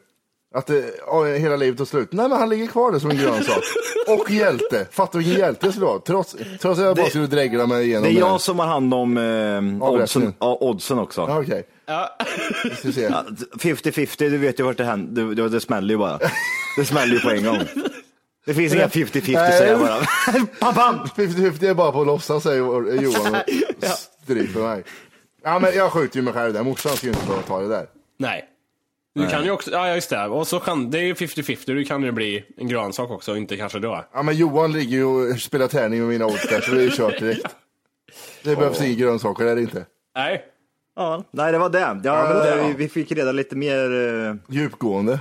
Att 0.54 0.66
det, 0.66 0.84
ja, 1.06 1.24
hela 1.24 1.56
livet 1.56 1.78
tar 1.78 1.84
slut. 1.84 2.12
Nej 2.12 2.28
men 2.28 2.38
han 2.38 2.48
ligger 2.48 2.66
kvar 2.66 2.92
där 2.92 2.98
som 2.98 3.10
en 3.10 3.16
grönsak. 3.16 3.62
Och 4.08 4.30
hjälte. 4.30 4.86
Fattar 4.90 5.18
du 5.18 5.24
vilken 5.24 5.40
hjälte 5.44 5.66
jag 5.66 5.72
skulle 5.74 5.86
vara? 5.86 5.98
Trots, 5.98 6.36
trots 6.60 6.78
att 6.80 6.84
jag 6.84 6.96
bara 6.96 7.04
Det- 7.04 7.10
skulle 7.10 7.26
dregla 7.26 7.66
mig 7.66 7.84
igenom 7.86 8.02
Det 8.02 8.10
är 8.10 8.18
jag 8.20 8.40
som 8.40 8.58
har 8.58 8.66
hand 8.66 8.94
om 8.94 9.18
eh, 9.18 9.88
oddsen, 9.88 10.34
ja, 10.38 10.58
oddsen 10.60 10.98
också. 10.98 11.26
Ska 12.78 12.92
se. 12.92 13.00
Ja, 13.02 13.26
50-50, 13.58 14.16
du 14.30 14.38
vet 14.38 14.60
ju 14.60 14.64
vart 14.64 14.76
det 14.76 14.84
händer. 14.84 15.22
Det, 15.22 15.34
det, 15.34 15.48
det 15.48 15.60
smäller 15.60 15.94
ju 15.94 15.98
bara. 15.98 16.18
Det 16.76 16.84
smäller 16.84 17.14
ju 17.14 17.20
på 17.20 17.30
en 17.30 17.44
gång. 17.44 17.58
Det 18.46 18.54
finns 18.54 18.74
inga 18.74 18.86
50-50 18.88 19.20
säger 19.58 19.70
jag 19.70 19.80
bara. 19.80 19.96
Pam, 20.60 20.74
pam. 20.74 20.98
50-50 21.16 21.64
är 21.70 21.74
bara 21.74 21.92
på 21.92 22.00
att 22.00 22.06
låtsas 22.06 22.42
säger 22.42 22.58
Johan 23.02 23.34
och 23.76 23.84
stryper 24.24 24.60
mig. 24.60 24.84
Ja 25.44 25.58
men 25.58 25.74
jag 25.74 25.92
skjuter 25.92 26.16
ju 26.16 26.22
mig 26.22 26.32
själv 26.34 26.52
där. 26.52 26.62
Morsan 26.62 26.96
ska 26.96 27.06
ju 27.06 27.12
inte 27.12 27.26
behöva 27.26 27.42
ta 27.42 27.60
det 27.60 27.68
där. 27.68 27.86
Nej. 28.18 28.44
Du 29.14 29.26
kan 29.28 29.44
ju 29.44 29.50
också, 29.50 29.70
ja 29.70 29.94
just 29.94 30.10
det. 30.10 30.24
Och 30.26 30.46
så 30.48 30.60
kan, 30.60 30.90
det 30.90 30.98
är 30.98 31.02
ju 31.02 31.14
50-50, 31.14 31.62
du 31.66 31.84
kan 31.84 32.02
ju 32.02 32.12
bli 32.12 32.44
en 32.56 32.68
grönsak 32.68 33.10
också 33.10 33.30
och 33.32 33.38
inte 33.38 33.56
kanske 33.56 33.78
dö. 33.78 34.02
Ja 34.12 34.22
men 34.22 34.36
Johan 34.36 34.72
ligger 34.72 34.96
ju 34.96 35.04
och 35.04 35.40
spelar 35.40 35.68
tärning 35.68 36.00
med 36.00 36.08
mina 36.08 36.26
odds 36.26 36.48
där 36.48 36.60
så 36.60 36.70
det 36.70 36.80
är 36.80 36.84
ju 36.84 36.90
kört 36.90 37.18
direkt. 37.18 37.56
Det 38.42 38.56
behövs 38.56 38.80
inga 38.82 38.94
grönsaker 38.94 39.44
där 39.44 39.58
inte. 39.58 39.86
Nej. 40.16 40.44
Ja, 40.96 41.24
nej, 41.30 41.52
det 41.52 41.58
var 41.58 41.68
det. 41.68 41.78
Ja, 41.78 42.00
Ja, 42.04 42.32
det 42.44 42.56
vi, 42.56 42.68
ja. 42.68 42.74
vi 42.76 42.88
fick 42.88 43.12
reda 43.12 43.32
lite 43.32 43.56
mer 43.56 44.06
eh, 44.28 44.34
Djupgående. 44.48 45.20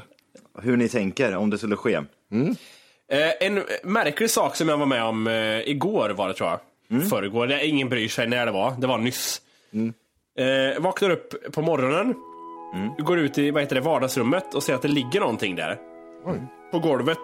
hur 0.61 0.77
ni 0.77 0.89
tänker 0.89 1.35
om 1.35 1.49
det 1.49 1.57
skulle 1.57 1.75
ske. 1.75 1.93
Eh, 1.93 3.47
en 3.47 3.63
märklig 3.83 4.29
sak 4.29 4.55
som 4.55 4.69
jag 4.69 4.77
var 4.77 4.85
med 4.85 5.03
om 5.03 5.27
eh, 5.27 5.69
igår 5.69 6.09
var 6.09 6.27
det 6.27 6.33
tror 6.33 6.49
jag. 6.49 6.59
Mm. 6.91 7.09
Förrgår. 7.09 7.47
Det, 7.47 7.65
ingen 7.67 7.89
bryr 7.89 8.07
sig 8.07 8.27
när 8.27 8.45
det 8.45 8.51
var. 8.51 8.73
Det 8.77 8.87
var 8.87 8.97
nyss. 8.97 9.41
Eh, 10.37 10.81
vaknar 10.81 11.09
upp 11.09 11.51
på 11.53 11.61
morgonen. 11.61 12.15
Mm. 12.73 12.93
Går 12.97 13.19
ut 13.19 13.37
i 13.37 13.51
vad 13.51 13.63
heter 13.63 13.75
det, 13.75 13.81
vardagsrummet 13.81 14.53
och 14.53 14.63
ser 14.63 14.73
att 14.73 14.81
det 14.81 14.87
ligger 14.87 15.19
någonting 15.19 15.55
där. 15.55 15.77
På 16.71 16.79
golvet. 16.79 17.19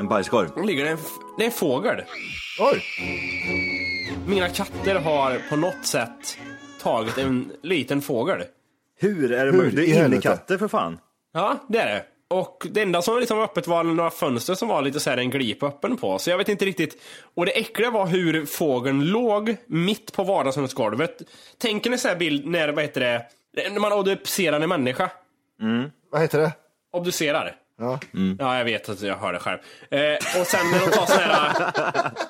En 0.00 0.08
bajskorv. 0.08 0.50
Då 0.56 0.62
ligger 0.62 0.84
det 0.84 0.90
en, 0.90 0.98
det 1.38 1.42
är 1.42 1.46
en 1.46 1.52
fågel. 1.52 2.02
Oj! 2.60 2.82
Mina 4.26 4.48
katter 4.48 4.94
har 4.94 5.48
på 5.50 5.56
något 5.56 5.86
sätt 5.86 6.38
tagit 6.82 7.18
en 7.18 7.52
liten 7.62 8.02
fågel. 8.02 8.42
Hur 8.98 9.32
är 9.32 9.46
det 9.46 9.52
Hur 9.52 9.58
möjligt? 9.58 9.76
Det 9.76 9.98
är 9.98 10.06
innekatter 10.06 10.58
för 10.58 10.68
fan. 10.68 10.98
Ja, 11.32 11.58
det 11.68 11.78
är 11.78 11.86
det. 11.86 12.04
Och 12.28 12.66
det 12.70 12.82
enda 12.82 13.02
som 13.02 13.18
liksom 13.20 13.38
var 13.38 13.44
öppet 13.44 13.66
var 13.66 13.84
några 13.84 14.10
fönster 14.10 14.54
som 14.54 14.68
var 14.68 14.82
lite 14.82 15.00
så 15.00 15.10
här 15.10 15.16
en 15.16 15.30
glip 15.30 15.62
öppen 15.62 15.96
på. 15.96 16.18
Så 16.18 16.30
jag 16.30 16.38
vet 16.38 16.48
inte 16.48 16.64
riktigt. 16.64 17.02
Och 17.34 17.46
det 17.46 17.52
äckliga 17.58 17.90
var 17.90 18.06
hur 18.06 18.46
fågeln 18.46 19.04
låg 19.06 19.56
mitt 19.66 20.12
på 20.12 20.24
vardagsrumsgolvet. 20.24 21.22
Tänk 21.58 21.86
en 21.86 21.98
sån 21.98 22.08
här 22.08 22.16
bild 22.16 22.46
när, 22.46 22.68
vad 22.68 22.84
heter 22.84 23.00
det, 23.00 23.26
när 23.56 23.80
man 23.80 23.92
obducerar 23.92 24.60
en 24.60 24.68
människa. 24.68 25.10
Vad 26.10 26.20
heter 26.20 26.38
det? 26.38 26.52
Obducerar. 26.92 27.56
Ja. 27.78 27.98
Ja, 28.38 28.58
jag 28.58 28.64
vet 28.64 28.88
att 28.88 29.02
jag 29.02 29.16
hör 29.16 29.32
det 29.32 29.38
själv. 29.38 29.58
Eh, 29.90 30.40
och 30.40 30.46
sen 30.46 30.70
när 30.70 30.78
de 30.80 30.86
tar 30.86 31.06
såna 31.06 31.20
här 31.20 31.72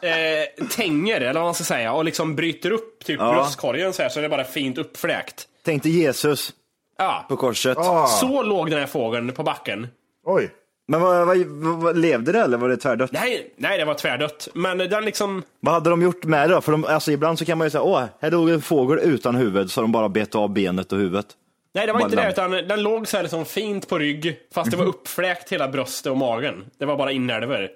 eh, 0.43 0.67
tänger, 0.69 1.21
eller 1.21 1.33
vad 1.41 1.43
man 1.43 1.55
ska 1.55 1.65
säga, 1.65 1.93
och 1.93 2.05
liksom 2.05 2.37
bryter 2.37 2.71
upp 2.71 3.05
typ 3.05 3.21
Ja. 3.21 3.33
bröstkorgen 3.33 3.93
så 3.93 4.03
här, 4.03 4.09
så 4.09 4.21
det 4.21 4.25
är 4.27 4.31
bara 4.31 4.45
fint 4.45 4.79
uppfläkt. 4.79 5.49
Tänk 5.65 5.83
dig 5.83 5.93
Jesus 6.01 6.53
Ja, 6.99 7.27
på 7.29 7.37
korset. 7.37 7.79
Ah. 7.79 8.07
så 8.07 8.43
låg 8.43 8.71
den 8.71 8.79
här 8.79 8.87
fågeln 8.87 9.33
på 9.33 9.43
backen. 9.43 9.89
Oj. 10.25 10.51
Men 10.88 11.01
vad, 11.01 11.27
vad, 11.27 11.38
vad, 11.38 11.77
vad, 11.77 11.99
levde 11.99 12.33
det 12.33 12.40
eller 12.40 12.59
var 12.59 12.68
det 12.68 12.77
tvärdött? 12.77 13.12
Nej, 13.12 13.55
nej, 13.57 13.79
det 13.79 13.85
var 13.85 13.94
tvärdött. 13.94 14.49
Men 14.55 14.79
den 14.79 15.05
liksom... 15.05 15.42
Vad 15.61 15.75
hade 15.75 15.90
de 15.90 16.03
gjort 16.03 16.25
med 16.25 16.49
det 16.51 16.55
då? 16.55 16.61
För 16.61 16.72
de, 16.72 16.85
alltså, 16.85 17.12
ibland 17.12 17.38
så 17.38 17.44
kan 17.44 17.59
man 17.59 17.66
ju 17.66 17.70
säga, 17.70 17.83
åh, 17.83 18.05
här 18.20 18.31
låg 18.31 18.51
en 18.51 18.62
fågel 18.62 18.99
utan 18.99 19.35
huvud, 19.35 19.70
så 19.70 19.81
de 19.81 19.92
bara 19.92 20.09
bet 20.09 20.35
av 20.35 20.53
benet 20.53 20.92
och 20.92 20.99
huvudet. 20.99 21.27
Nej, 21.75 21.87
det 21.87 21.92
var 21.92 22.01
Bara 22.01 22.11
inte 22.11 22.22
det, 22.22 22.31
utan 22.31 22.51
den 22.51 22.83
låg 22.83 23.09
så 23.09 23.16
här 23.16 23.25
liksom 23.25 23.44
fint 23.44 23.88
på 23.88 23.99
rygg, 23.99 24.38
fast 24.55 24.70
det 24.70 24.77
var 24.77 24.87
uppfläkt 24.87 25.53
hela 25.53 25.68
bröstet 25.68 26.11
och 26.11 26.16
magen. 26.16 26.64
Det 26.79 26.85
var 26.85 26.96
bara 26.96 27.12
inälvor. 27.12 27.68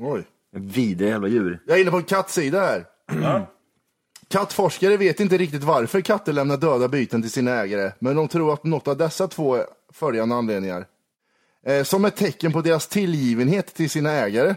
Oj. 0.00 0.22
Vidriga 0.52 1.10
jävla 1.10 1.28
djur. 1.28 1.60
Jag 1.66 1.76
är 1.76 1.80
inne 1.82 1.90
på 1.90 1.96
en 1.96 2.04
kattsida 2.04 2.60
här. 2.60 2.84
Kattforskare 4.28 4.96
vet 4.96 5.20
inte 5.20 5.36
riktigt 5.36 5.64
varför 5.64 6.00
katter 6.00 6.32
lämnar 6.32 6.56
döda 6.56 6.88
byten 6.88 7.22
till 7.22 7.30
sina 7.30 7.50
ägare, 7.50 7.92
men 7.98 8.16
de 8.16 8.28
tror 8.28 8.52
att 8.52 8.64
något 8.64 8.88
av 8.88 8.96
dessa 8.96 9.28
två 9.28 9.58
följande 9.92 10.34
anledningar. 10.34 10.86
Eh, 11.66 11.82
som 11.84 12.04
ett 12.04 12.16
tecken 12.16 12.52
på 12.52 12.60
deras 12.60 12.86
tillgivenhet 12.86 13.74
till 13.74 13.90
sina 13.90 14.10
ägare, 14.12 14.54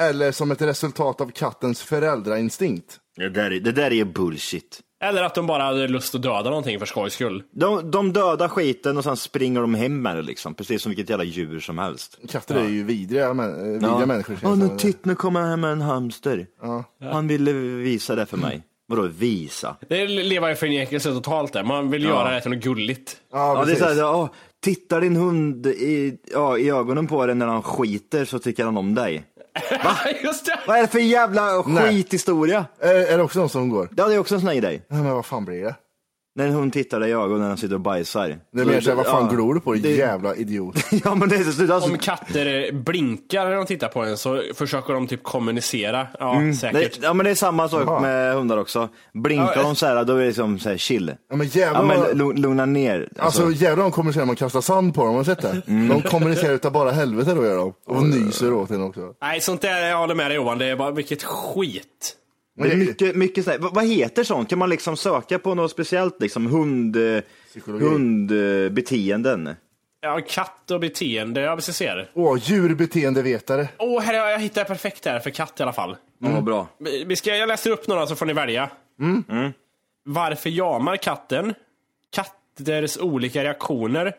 eller 0.00 0.32
som 0.32 0.50
ett 0.50 0.62
resultat 0.62 1.20
av 1.20 1.30
kattens 1.30 1.82
föräldrainstinkt. 1.82 2.96
Det 3.16 3.28
där, 3.28 3.50
är- 3.52 3.60
det 3.60 3.72
där 3.72 3.92
är 3.92 4.04
bullshit. 4.04 4.80
Eller 5.04 5.22
att 5.22 5.34
de 5.34 5.46
bara 5.46 5.62
hade 5.62 5.88
lust 5.88 6.14
att 6.14 6.22
döda 6.22 6.50
någonting 6.50 6.78
för 6.78 6.86
skojs 6.86 7.12
skull. 7.14 7.42
De, 7.52 7.90
de 7.90 8.12
dödar 8.12 8.48
skiten 8.48 8.96
och 8.96 9.04
sen 9.04 9.16
springer 9.16 9.60
de 9.60 9.74
hem 9.74 10.02
med 10.02 10.16
det 10.16 10.22
liksom, 10.22 10.54
precis 10.54 10.82
som 10.82 10.90
vilket 10.90 11.10
jävla 11.10 11.24
djur 11.24 11.60
som 11.60 11.78
helst. 11.78 12.18
Katter 12.28 12.54
är 12.54 12.68
ju 12.68 12.84
vidriga, 12.84 13.34
men, 13.34 13.50
eh, 13.58 13.72
vidriga 13.72 14.06
människor. 14.06 14.34
Åh, 14.34 14.40
känns 14.58 14.70
nu 14.72 14.78
titt, 14.78 15.04
nu 15.04 15.14
kommer 15.14 15.40
han 15.40 15.50
hem 15.50 15.60
med 15.60 15.72
en 15.72 15.80
hamster. 15.80 16.46
Han 17.12 17.28
ville 17.28 17.52
visa 17.52 18.14
det 18.14 18.26
för 18.26 18.36
mig. 18.36 18.62
Vadå 18.90 19.02
visa? 19.02 19.76
Det 19.88 20.06
lever 20.06 20.50
i 20.50 20.54
förnekelse 20.54 21.12
totalt 21.12 21.52
där. 21.52 21.62
Man 21.64 21.90
vill 21.90 22.04
göra 22.04 22.30
det 22.34 22.40
till 22.40 22.50
något 22.50 22.64
gulligt. 22.64 23.16
Ja, 23.32 23.58
Ja, 23.58 23.64
det 23.64 23.72
är 23.72 23.76
så 23.76 23.84
här, 23.84 24.04
åh, 24.14 24.28
tittar 24.64 25.00
din 25.00 25.16
hund 25.16 25.66
i, 25.66 26.18
ja, 26.32 26.58
i 26.58 26.70
ögonen 26.70 27.06
på 27.06 27.26
dig 27.26 27.34
när 27.34 27.46
han 27.46 27.62
skiter 27.62 28.24
så 28.24 28.38
tycker 28.38 28.64
han 28.64 28.76
om 28.76 28.94
dig. 28.94 29.24
Just 30.24 30.46
det! 30.46 30.60
Vad 30.66 30.76
är 30.76 30.82
det 30.82 30.88
för 30.88 30.98
jävla 30.98 31.62
skithistoria? 31.62 32.66
Är, 32.80 32.94
är 32.94 33.16
det 33.16 33.22
också 33.22 33.38
någon 33.38 33.48
som 33.48 33.68
går? 33.68 33.88
Ja, 33.96 34.08
det 34.08 34.14
är 34.14 34.18
också 34.18 34.34
en 34.34 34.40
sån 34.40 34.48
här 34.48 34.56
grej. 34.56 34.86
Nej, 34.88 35.02
men 35.02 35.12
vad 35.14 35.26
fan 35.26 35.44
blir 35.44 35.62
det? 35.64 35.74
När 36.36 36.46
en 36.46 36.52
hund 36.52 36.72
tittar 36.72 37.00
dig 37.00 37.10
i 37.10 37.12
ögonen 37.12 37.40
när 37.40 37.48
han 37.48 37.56
sitter 37.56 37.74
och 37.74 37.80
bajsar. 37.80 38.38
Det 38.52 38.60
är 38.60 38.64
mer 38.64 38.80
såhär, 38.80 38.96
vad 38.96 39.06
fan 39.06 39.24
Ja. 39.30 39.34
glor 39.36 39.54
du 39.54 39.60
på, 39.60 39.72
din 39.72 39.82
Det- 39.82 39.88
jävla 39.90 40.34
idiot? 40.34 40.76
Ja, 41.04 41.14
men 41.14 41.28
det 41.28 41.36
är 41.36 41.44
så, 41.66 41.72
alltså, 41.74 41.90
Om 41.90 41.98
katter 41.98 42.72
blinkar 42.72 43.44
när 43.44 43.52
de 43.56 43.66
tittar 43.66 43.88
på 43.88 44.02
en 44.04 44.16
så 44.16 44.42
försöker 44.54 44.92
de 44.94 45.06
typ 45.06 45.22
kommunicera. 45.22 46.06
Ja, 46.18 46.32
det, 46.40 46.54
säkert. 46.54 46.98
ja, 47.02 47.12
men 47.14 47.24
det 47.24 47.30
är 47.30 47.34
samma 47.34 47.68
sak 47.68 47.82
Jaha. 47.86 48.00
med 48.00 48.34
hundar 48.34 48.56
också. 48.56 48.88
Blinkar 49.14 49.52
Ja, 49.56 49.62
de 49.62 49.76
så 49.76 49.86
här, 49.86 50.04
då 50.04 50.12
är 50.14 50.18
det 50.20 50.26
liksom 50.26 50.58
så 50.58 50.68
här 50.68 50.76
chill. 50.76 51.12
Ja, 51.30 51.36
men 51.36 51.46
jävlar 51.46 51.80
Ja, 51.80 51.86
men 51.86 52.00
vad- 52.00 52.16
lu- 52.16 52.40
lugna 52.40 52.66
ner. 52.66 53.08
Alltså 53.18 53.50
jävlar 53.50 53.82
de 53.84 53.92
kommunicerar 53.92 54.26
med 54.26 54.32
att 54.32 54.38
kasta 54.38 54.62
sand 54.62 54.94
på 54.94 55.04
dem, 55.04 55.12
har 55.14 55.18
du 55.18 55.24
sett 55.24 55.42
det? 55.42 55.62
Mm. 55.68 55.88
De 55.88 56.02
kommunicerar 56.02 56.52
utav 56.54 56.72
bara 56.72 56.90
helvete 56.90 57.34
då 57.34 57.44
gör 57.44 57.56
de. 57.56 57.72
Och 57.86 58.02
nyser 58.02 58.52
åt 58.52 58.70
en 58.70 58.82
också. 58.82 59.00
Nej, 59.22 59.40
sånt 59.40 59.60
där, 59.60 59.88
jag 59.88 59.98
håller 59.98 60.14
med 60.14 60.26
dig 60.30 60.36
Johan. 60.36 60.58
Det 60.58 60.66
är 60.66 60.76
bara 60.76 60.90
vilket 60.90 61.22
skit. 61.22 62.14
Det 62.58 62.72
är 62.72 62.76
mycket, 62.76 63.16
mycket 63.16 63.44
så 63.44 63.50
här, 63.50 63.58
vad, 63.58 63.86
heter 63.86 64.24
sånt? 64.24 64.50
Kan 64.50 64.58
man 64.58 64.70
liksom 64.70 64.96
söka 64.96 65.38
på 65.38 65.54
något 65.54 65.70
speciellt, 65.70 66.20
liksom 66.22 66.46
hund, 66.46 66.96
Psykologi. 67.48 67.84
hundbeteenden? 67.84 69.54
Ja, 70.00 70.20
katt 70.28 70.70
och 70.70 70.80
beteende, 70.80 71.40
ja 71.40 71.56
precis 71.56 71.76
ser. 71.76 72.10
Åh, 72.14 72.38
djurbeteendevetare. 72.42 73.68
Åh, 73.78 74.02
här, 74.02 74.14
jag 74.14 74.38
hittar 74.38 74.64
perfekt 74.64 75.04
här 75.06 75.20
för 75.20 75.30
katt 75.30 75.60
i 75.60 75.62
alla 75.62 75.72
fall. 75.72 75.96
Ja, 76.18 76.30
vad 76.30 76.44
bra. 76.44 76.68
Vi 77.06 77.16
ska, 77.16 77.36
jag 77.36 77.46
läser 77.48 77.70
upp 77.70 77.86
några 77.86 78.06
så 78.06 78.16
får 78.16 78.26
ni 78.26 78.32
välja. 78.32 78.70
Mm. 79.00 79.52
Varför 80.04 80.50
jamar 80.50 80.96
katten? 80.96 81.54
Katters 82.12 82.98
olika 82.98 83.44
reaktioner. 83.44 84.12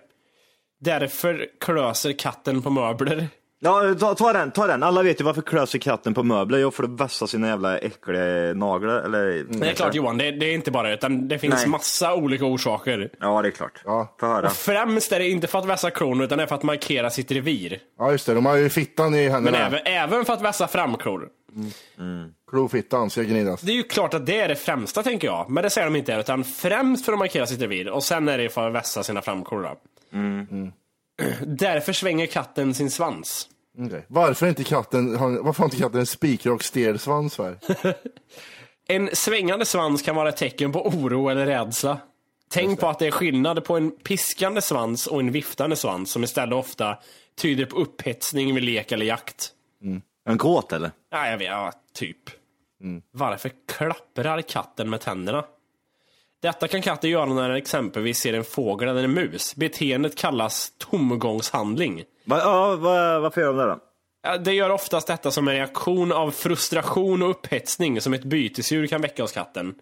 Därför 0.82 1.48
klöser 1.60 2.12
katten 2.12 2.62
på 2.62 2.70
möbler. 2.70 3.28
Ja, 3.62 3.96
ta, 4.00 4.16
ta 4.16 4.34
den, 4.34 4.52
ta 4.52 4.68
den. 4.68 4.84
Alla 4.84 5.04
vet 5.04 5.20
ju 5.22 5.24
varför 5.26 5.42
klöser 5.42 5.80
katten 5.80 6.14
på 6.14 6.24
möbler. 6.24 6.58
Jo, 6.60 6.72
för 6.72 6.84
att 6.84 6.90
vässa 7.02 7.28
sina 7.28 7.48
jävla 7.48 7.78
äckliga 7.78 8.54
naglar. 8.54 9.02
Eller, 9.02 9.46
Det 9.50 9.70
är 9.70 9.74
klart 9.74 9.96
Johan, 9.96 10.18
det, 10.18 10.32
det 10.32 10.46
är 10.46 10.54
inte 10.54 10.72
bara 10.72 10.88
det, 10.88 10.94
utan 10.94 11.28
det 11.28 11.40
finns 11.40 11.56
Nej. 11.56 11.68
massa 11.68 12.16
olika 12.16 12.46
orsaker. 12.46 13.10
Ja, 13.20 13.42
det 13.42 13.48
är 13.48 13.52
klart. 13.52 13.82
Ja. 13.86 14.16
Få 14.20 14.26
höra. 14.26 14.46
Och 14.48 14.54
främst 14.54 15.12
är 15.12 15.20
det 15.20 15.30
inte 15.30 15.48
för 15.48 15.60
att 15.60 15.66
vässa 15.66 15.92
klorna, 15.92 16.24
utan 16.24 16.38
det 16.38 16.44
är 16.44 16.48
för 16.48 16.56
att 16.56 16.64
markera 16.64 17.10
sitt 17.10 17.32
revir. 17.32 17.80
Ja 18.00 18.12
just 18.12 18.26
det, 18.26 18.34
de 18.34 18.46
har 18.46 18.56
ju 18.56 18.70
fittan 18.70 19.16
i 19.16 19.24
Men 19.24 19.32
händerna. 19.32 19.58
även, 19.58 19.80
även 19.86 20.26
för 20.26 20.34
att 20.34 20.42
vässa 20.42 20.68
framklor. 20.68 21.28
Klofittan 22.52 23.10
ska 23.10 23.22
gnidas. 23.22 23.62
Det 23.62 23.72
är 23.72 23.76
ju 23.76 23.84
klart 23.84 24.14
att 24.14 24.26
det 24.26 24.40
är 24.40 24.48
det 24.48 24.56
främsta 24.56 25.04
tänker 25.04 25.28
jag. 25.28 25.50
Men 25.50 25.64
det 25.64 25.70
säger 25.70 25.88
de 25.88 25.96
inte, 25.96 26.14
utan 26.14 26.44
främst 26.44 27.06
för 27.06 27.14
att 27.14 27.20
markera 27.20 27.46
sitt 27.48 27.62
revir. 27.62 27.90
Och 27.90 28.04
sen 28.04 28.28
är 28.28 28.38
det 28.38 28.50
för 28.50 28.68
att 28.68 28.74
vässa 28.74 29.04
sina 29.04 29.22
framklor. 29.22 29.62
då. 29.64 29.78
Därför 31.46 31.94
svänger 31.94 32.26
katten 32.26 32.74
sin 32.74 32.92
svans. 32.92 33.48
Okej. 33.78 34.06
Varför 34.08 34.48
inte 34.48 34.64
katten, 34.64 35.16
har, 35.16 35.30
varför 35.44 35.60
har 35.60 35.66
inte 35.66 35.78
katten 35.78 36.00
en 36.00 36.06
spikrak 36.06 36.64
stel 36.64 37.00
svans 37.00 37.36
för? 37.36 37.60
En 38.92 39.10
svängande 39.14 39.66
svans 39.66 40.02
kan 40.02 40.16
vara 40.16 40.30
ett 40.30 40.38
tecken 40.38 40.72
på 40.72 40.88
oro 40.88 41.30
eller 41.30 41.46
rädsla. 41.46 41.98
Tänk 42.52 42.80
på 42.80 42.88
att 42.88 43.00
det 43.00 43.08
är 43.08 43.12
skillnad 43.12 43.64
på 43.64 43.78
en 43.78 43.92
piskande 43.92 44.62
svans 44.62 45.08
och 45.08 45.20
en 45.20 45.32
viftande 45.32 45.76
svans 45.76 46.12
som 46.12 46.24
istället 46.24 46.56
ofta 46.56 46.98
tyder 47.42 47.66
på 47.66 47.76
upphetsning 47.76 48.56
vid 48.56 48.64
lek 48.64 48.92
eller 48.92 49.06
jakt. 49.06 49.52
En 50.26 50.38
kåt 50.38 50.74
eller? 50.74 50.92
Ja, 51.12 51.30
jag 51.30 51.38
vet, 51.38 51.48
ja, 51.48 51.72
typ. 51.94 52.18
Varför 53.12 53.52
klapprar 53.68 54.42
katten 54.42 54.90
med 54.90 55.02
tänderna? 55.02 55.46
Detta 56.42 56.68
kan 56.68 56.82
katten 56.82 57.10
göra 57.10 57.26
när 57.26 57.50
den 57.50 57.58
exempelvis 57.58 58.18
ser 58.20 58.34
en 58.34 58.44
fågel 58.44 58.90
eller 58.90 59.04
en 59.04 59.14
mus. 59.14 59.56
Beteendet 59.56 60.18
kallas 60.18 60.72
tomgångshandling. 60.78 62.04
Va, 62.26 62.40
ja, 62.40 62.76
va, 62.76 63.20
varför 63.20 63.42
gör 63.42 63.48
de 63.48 63.58
det 63.58 63.66
då? 63.66 63.80
Ja, 64.24 64.38
det 64.38 64.54
gör 64.54 64.70
oftast 64.70 65.08
detta 65.08 65.32
som 65.32 65.48
en 65.48 65.54
reaktion 65.54 66.12
av 66.12 66.32
frustration 66.32 67.24
och 67.24 67.30
upphetsning 67.30 68.02
som 68.02 68.14
ett 68.14 68.24
bytesdjur 68.24 68.88
kan 68.88 69.02
väcka 69.02 69.24
hos 69.24 69.32
katten. 69.32 69.76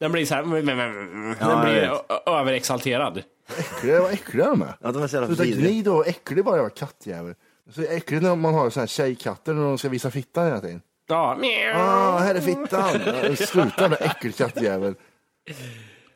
Den 0.00 0.12
blir 0.12 0.26
så 0.26 0.34
här, 0.34 0.42
den 0.42 1.38
jag 1.40 1.60
blir 1.64 1.92
överexalterad. 2.26 3.22
Äckliga, 3.58 4.02
vad 4.02 4.12
äckliga 4.12 4.46
de 4.46 4.62
är. 4.62 4.74
Ja, 4.80 4.92
de 4.92 5.02
är 5.02 5.06
så 5.06 5.16
jävla 5.16 5.26
Sluta 5.26 5.42
vidriga. 5.42 5.70
gni 5.70 5.82
då, 5.82 6.04
äcklig 6.04 6.44
bara 6.44 6.56
jag 6.56 6.62
var 6.62 6.70
kattjävel. 6.70 7.34
Så 7.70 7.82
äckligt 7.82 8.22
när 8.22 8.36
man 8.36 8.54
har 8.54 8.70
såna 8.70 8.82
här 8.82 8.86
tjejkatter 8.86 9.54
när 9.54 9.62
de 9.64 9.78
ska 9.78 9.88
visa 9.88 10.10
fittan 10.10 10.46
hela 10.46 10.60
tiden. 10.60 10.82
Ja, 11.08 11.36
mjau. 11.40 11.72
Ah, 11.76 12.18
här 12.18 12.34
är 12.34 12.40
fittan. 12.40 13.00
Ja, 13.06 13.36
Sluta 13.36 13.88
med 13.88 13.98
äcklig 14.00 14.36
kattjävel. 14.36 14.94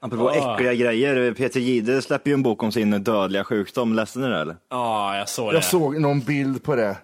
Apropå 0.01 0.29
Ah. 0.31 0.55
äckliga 0.55 0.75
grejer, 0.75 1.33
Peter 1.35 1.61
Jihde 1.61 2.03
släpper 2.03 2.31
ju 2.31 2.35
en 2.35 2.43
bok 2.43 2.63
om 2.63 2.73
sin 2.73 2.91
dödliga 3.05 3.45
sjukdom. 3.45 3.95
Läste 3.95 4.19
ni 4.19 4.29
det 4.29 4.39
eller? 4.41 4.57
ja, 4.71 5.17
jag 5.19 5.29
såg 5.29 5.51
det. 5.51 5.55
Jag 5.55 5.65
såg 5.65 6.01
någon 6.01 6.21
bild 6.21 6.63
på 6.63 6.77
det. 6.77 6.97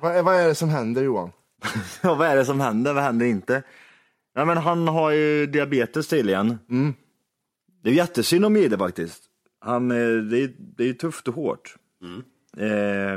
Vad, 0.00 0.16
är- 0.16 0.22
vad 0.22 0.34
är 0.36 0.48
det 0.48 0.54
som 0.54 0.68
händer 0.68 1.02
Johan? 1.02 1.30
Ja, 2.02 2.14
vad 2.14 2.28
är 2.28 2.36
det 2.36 2.44
som 2.44 2.60
händer? 2.60 2.92
Vad 2.92 3.02
händer 3.04 3.26
inte? 3.26 3.62
Ja, 4.34 4.44
men 4.44 4.56
han 4.58 4.88
har 4.88 5.10
ju 5.10 5.46
diabetes 5.46 6.08
tydligen. 6.08 6.58
Det 7.82 7.90
är 7.90 7.94
jättesynd 7.94 8.44
om 8.44 8.56
Jihde 8.56 8.78
faktiskt. 8.78 9.22
Han, 9.60 9.90
eh, 9.90 9.96
det, 10.22 10.42
är, 10.42 10.50
det 10.76 10.88
är 10.88 10.92
tufft 10.92 11.28
och 11.28 11.34
hårt. 11.34 11.74
Eh, 12.58 13.10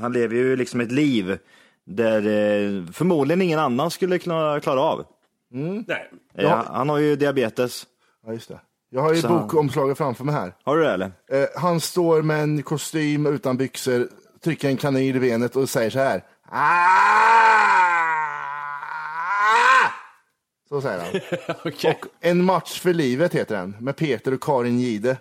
han 0.00 0.12
lever 0.12 0.34
ju 0.34 0.56
liksom 0.56 0.80
ett 0.80 0.92
liv 0.92 1.38
där 1.86 2.18
eh, 2.20 2.84
förmodligen 2.92 3.42
ingen 3.42 3.58
annan 3.58 3.90
skulle 3.90 4.18
klara, 4.18 4.60
klara 4.60 4.80
av. 4.80 5.04
Nej. 5.50 6.10
Eh, 6.38 6.64
Han 6.66 6.88
har 6.88 6.98
ju 6.98 7.16
diabetes. 7.16 7.86
Ja, 8.26 8.32
just 8.32 8.48
det. 8.48 8.60
Jag 8.90 9.02
har 9.02 9.14
ju 9.14 9.20
Så- 9.20 9.28
bokomslaget 9.28 9.98
framför 9.98 10.24
mig 10.24 10.34
här. 10.34 10.54
Har 10.64 10.76
du 10.76 10.82
det 10.84 10.90
eller? 10.92 11.12
Eh, 11.32 11.44
han 11.56 11.80
står 11.80 12.22
med 12.22 12.42
en 12.42 12.62
kostym 12.62 13.26
utan 13.26 13.56
byxor, 13.56 14.08
trycker 14.44 14.68
en 14.68 14.76
kanin 14.76 15.16
i 15.16 15.20
benet 15.20 15.56
och 15.56 15.68
säger 15.68 15.90
så 15.90 15.98
här. 15.98 16.24
"Ah!" 16.50 16.88
Så 20.68 20.80
säger 20.80 20.98
han. 20.98 21.20
Okej. 21.64 22.00
En 22.20 22.44
match 22.44 22.80
för 22.80 22.92
livet 22.94 23.34
heter 23.34 23.56
den, 23.56 23.76
med 23.80 23.96
Peter 23.96 24.34
och 24.34 24.42
Karin 24.42 24.80
Gide. 24.80 25.16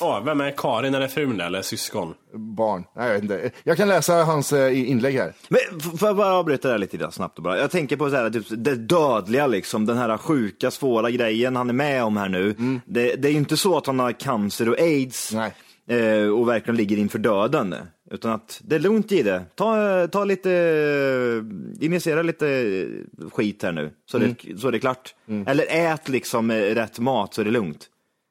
Ja, 0.00 0.22
vem 0.24 0.40
är 0.40 0.50
Karin? 0.56 0.94
Är 0.94 1.00
det 1.00 1.08
frun 1.08 1.40
eller 1.40 1.62
syskon? 1.62 2.14
Barn. 2.34 2.84
Nej, 2.96 3.06
jag 3.06 3.14
vet 3.14 3.22
inte. 3.22 3.50
Jag 3.64 3.76
kan 3.76 3.88
läsa 3.88 4.12
hans 4.24 4.52
eh, 4.52 4.90
inlägg 4.90 5.14
här. 5.14 5.32
Men 5.48 5.80
får 5.80 6.08
jag 6.08 6.16
bara 6.16 6.34
avbryta 6.34 6.68
det 6.68 6.74
här 6.74 6.78
lite 6.78 6.96
grann 6.96 7.12
snabbt 7.12 7.38
och 7.38 7.44
bara. 7.44 7.58
Jag 7.58 7.70
tänker 7.70 7.96
på 7.96 8.10
så 8.10 8.16
här, 8.16 8.30
typ, 8.30 8.46
det 8.50 8.74
dödliga 8.74 9.46
liksom, 9.46 9.86
den 9.86 9.98
här 9.98 10.16
sjuka, 10.16 10.70
svåra 10.70 11.10
grejen 11.10 11.56
han 11.56 11.68
är 11.68 11.74
med 11.74 12.04
om 12.04 12.16
här 12.16 12.28
nu. 12.28 12.54
Det, 12.86 13.14
det 13.14 13.28
är 13.28 13.32
ju 13.32 13.38
inte 13.38 13.56
så 13.56 13.76
att 13.76 13.86
han 13.86 13.98
har 13.98 14.12
cancer 14.12 14.68
och 14.68 14.80
aids 14.80 15.32
Nej. 15.34 15.52
eh, 16.00 16.28
och 16.28 16.48
verkligen 16.48 16.76
ligger 16.76 16.96
inför 16.96 17.18
döden. 17.18 17.74
Utan 18.10 18.32
att 18.32 18.60
det 18.64 18.74
är 18.74 18.80
lugnt 18.80 19.12
i 19.12 19.22
det. 19.22 19.44
Ta, 19.54 20.06
ta 20.06 20.24
lite, 20.24 20.52
eh, 20.52 21.84
injicera 21.86 22.22
lite 22.22 22.86
skit 23.32 23.62
här 23.62 23.72
nu, 23.72 23.90
så, 24.10 24.18
det, 24.18 24.34
så 24.58 24.68
är 24.68 24.72
det 24.72 24.78
klart. 24.78 25.14
Eller 25.46 25.66
ät 25.68 26.08
liksom 26.08 26.50
eh, 26.50 26.54
rätt 26.54 26.98
mat 26.98 27.34
så 27.34 27.40
är 27.40 27.44
det 27.44 27.50
lugnt. 27.50 27.86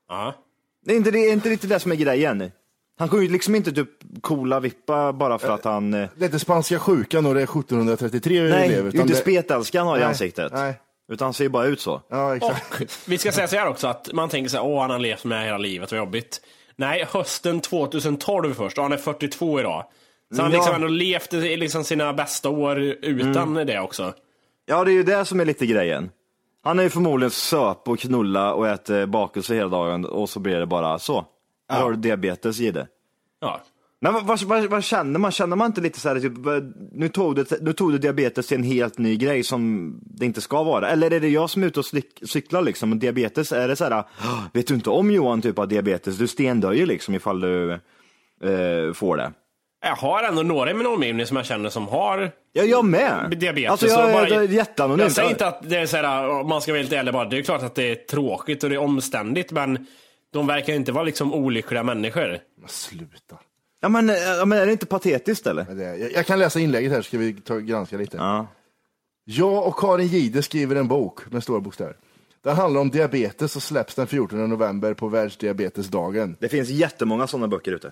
Ja. 0.09 0.33
Det 0.87 0.93
är 0.93 0.97
inte, 0.97 1.11
det 1.11 1.19
är 1.19 1.33
inte 1.33 1.49
riktigt 1.49 1.69
det 1.69 1.79
som 1.79 1.91
är 1.91 1.95
grejen. 1.95 2.51
Han 2.99 3.09
ju 3.21 3.29
liksom 3.29 3.55
inte 3.55 3.71
typ 3.71 3.89
coola 4.21 4.59
vippa 4.59 5.13
bara 5.13 5.39
för 5.39 5.49
att 5.49 5.63
han... 5.65 5.93
eh, 5.93 6.09
Det 6.15 6.23
är 6.23 6.25
inte 6.25 6.39
spanska 6.39 6.79
sjukan 6.79 7.25
och 7.25 7.33
det 7.33 7.39
är 7.41 7.43
1733 7.43 8.41
vi 8.41 8.49
Nej, 8.49 8.69
det 8.69 8.75
lever. 8.75 8.89
är 8.89 8.93
ju 8.93 8.99
inte 9.01 9.13
det- 9.13 9.19
spetälska 9.19 9.79
han 9.79 9.87
har 9.87 9.95
i 9.97 9.99
Nej, 9.99 10.07
ansiktet. 10.07 10.51
nej. 10.55 10.73
Utan 11.11 11.25
han 11.25 11.33
ser 11.33 11.43
ju 11.43 11.49
bara 11.49 11.65
ut 11.65 11.79
så. 11.81 12.01
Ja, 12.09 12.35
exakt. 12.35 12.71
Och 12.81 12.87
vi 13.07 13.17
ska 13.17 13.31
säga 13.31 13.47
så 13.47 13.55
här 13.55 13.67
också 13.69 13.87
att 13.87 14.09
man 14.13 14.29
tänker 14.29 14.49
så 14.49 14.57
här, 14.57 14.65
åh 14.65 14.81
han 14.81 14.89
har 14.89 14.99
levt 14.99 15.23
med 15.25 15.45
hela 15.45 15.57
livet, 15.57 15.91
vad 15.91 15.97
jobbigt. 15.97 16.41
Nej, 16.75 17.05
hösten 17.11 17.59
2012 17.61 18.53
först, 18.53 18.77
och 18.77 18.83
han 18.83 18.91
är 18.93 18.97
42 18.97 19.59
idag. 19.59 19.85
Så 20.35 20.41
han 20.41 20.51
Ja. 20.51 20.57
liksom 20.57 20.75
ändå 20.75 20.87
levt 20.87 21.33
liksom 21.33 21.83
sina 21.83 22.13
bästa 22.13 22.49
år 22.49 22.79
utan 22.79 23.53
det 23.53 23.79
också. 23.79 24.13
Ja, 24.65 24.83
det 24.83 24.91
är 24.91 24.93
ju 24.93 25.03
det 25.03 25.25
som 25.25 25.39
är 25.39 25.45
lite 25.45 25.65
grejen. 25.65 26.09
Han 26.67 26.79
är 26.79 26.83
ju 26.83 26.89
förmodligen 26.89 27.31
söp 27.31 27.87
och 27.87 27.99
knulla 27.99 28.53
och 28.53 28.67
äter 28.67 29.05
bakelse 29.05 29.55
hela 29.55 29.69
dagen 29.69 30.05
och 30.05 30.29
så 30.29 30.39
blir 30.39 30.55
det 30.55 30.65
bara 30.65 30.99
så. 30.99 31.25
Här 31.69 31.81
har 31.81 31.91
du 31.91 31.97
diabetes 31.97 32.59
i 32.59 32.71
det. 32.71 32.87
Ja. 33.39 33.61
Men 33.99 34.13
vad, 34.13 34.41
vad, 34.41 34.65
vad, 34.65 34.83
känner 34.83 35.19
man? 35.19 35.31
Känner 35.31 35.55
man 35.55 35.67
inte 35.67 35.81
lite 35.81 35.99
så 35.99 36.09
här, 36.09 36.19
typ, 36.19 36.33
nu, 36.91 37.09
tog 37.09 37.35
du, 37.35 37.45
nu 37.61 37.73
tog 37.73 37.91
du 37.91 37.97
diabetes 37.97 38.47
till 38.47 38.57
en 38.57 38.63
helt 38.63 38.97
ny 38.97 39.17
grej 39.17 39.43
som 39.43 39.93
det 40.03 40.25
inte 40.25 40.41
ska 40.41 40.63
vara? 40.63 40.89
Eller 40.89 41.13
är 41.13 41.19
det 41.19 41.29
jag 41.29 41.49
som 41.49 41.63
är 41.63 41.67
ute 41.67 41.79
och 41.79 41.85
slick, 41.85 42.19
cyklar 42.29 42.61
liksom? 42.61 42.91
Och 42.91 42.97
diabetes, 42.97 43.51
är 43.51 43.67
det 43.67 43.75
så 43.75 43.83
här, 43.83 43.91
"Ah, 43.91 44.03
vet 44.53 44.67
du 44.67 44.73
inte 44.73 44.89
om 44.89 45.11
Johan 45.11 45.41
typ 45.41 45.57
har 45.57 45.67
diabetes? 45.67 46.17
Du 46.17 46.27
stendör 46.27 46.73
ju 46.73 46.85
liksom 46.85 47.15
ifall 47.15 47.39
du 47.39 47.71
eh, 48.43 48.93
får 48.93 49.17
det. 49.17 49.31
Jag 49.81 49.95
har 49.95 50.23
ändå 50.23 50.41
några 50.43 50.71
i 50.71 50.73
min 50.73 50.87
omgivning 50.87 51.25
som 51.25 51.37
jag 51.37 51.45
känner 51.45 51.69
som 51.69 51.87
har 51.87 52.31
Ja, 52.53 52.63
jag 52.63 52.85
med. 52.85 53.33
diabetes. 53.39 53.71
Alltså 53.71 53.87
jag 53.87 54.05
Och 54.05 54.11
bara-. 54.13 55.01
Jag 55.03 55.11
säger 55.11 55.29
inte 55.29 55.47
att 55.47 55.69
det 55.69 55.77
är 55.77 55.85
så 55.85 55.97
här, 55.97 56.29
om 56.29 56.47
man 56.49 56.61
ska 56.61 56.71
vara 56.71 56.81
helt 56.81 56.93
ärlig 56.93 57.13
bara, 57.13 57.25
det 57.25 57.37
är 57.37 57.41
klart 57.41 57.63
att 57.63 57.75
det 57.75 57.91
är 57.91 57.95
tråkigt 57.95 58.63
och 58.63 58.69
det 58.69 58.75
är 58.75 58.79
omständigt, 58.79 59.51
men 59.51 59.87
de 60.33 60.47
verkar 60.47 60.73
inte 60.73 60.91
vara 60.91 61.03
liksom 61.03 61.33
olyckliga 61.33 61.83
människor. 61.83 62.37
Men 62.59 62.69
sluta. 62.69 63.35
Ja 63.81 63.89
men, 63.89 64.07
ja, 64.07 64.45
men 64.45 64.57
är 64.59 64.65
det 64.65 64.71
inte 64.71 64.85
patetiskt 64.85 65.47
eller? 65.47 65.81
Jag, 65.83 66.11
jag 66.11 66.25
kan 66.25 66.39
läsa 66.39 66.59
inlägget 66.59 66.91
här 66.91 67.01
så 67.01 67.07
ska 67.07 67.17
vi 67.17 67.33
ta, 67.33 67.57
granska 67.57 67.97
lite. 67.97 68.17
Ja. 68.17 68.47
Jag 69.25 69.67
och 69.67 69.75
Karin 69.79 70.07
Gide 70.07 70.43
skriver 70.43 70.75
en 70.75 70.87
bok 70.87 71.31
med 71.31 71.43
stora 71.43 71.59
bokstäver. 71.59 71.95
Den 72.47 72.55
handlar 72.55 72.81
om 72.81 72.89
diabetes 72.89 73.55
och 73.55 73.63
släpps 73.63 73.95
den 73.95 74.07
14 74.07 74.49
november 74.49 74.93
på 74.93 75.07
världsdiabetesdagen. 75.07 76.35
Det 76.39 76.49
finns 76.49 76.69
jättemånga 76.69 77.27
sådana 77.27 77.47
böcker 77.47 77.71
ute. 77.71 77.91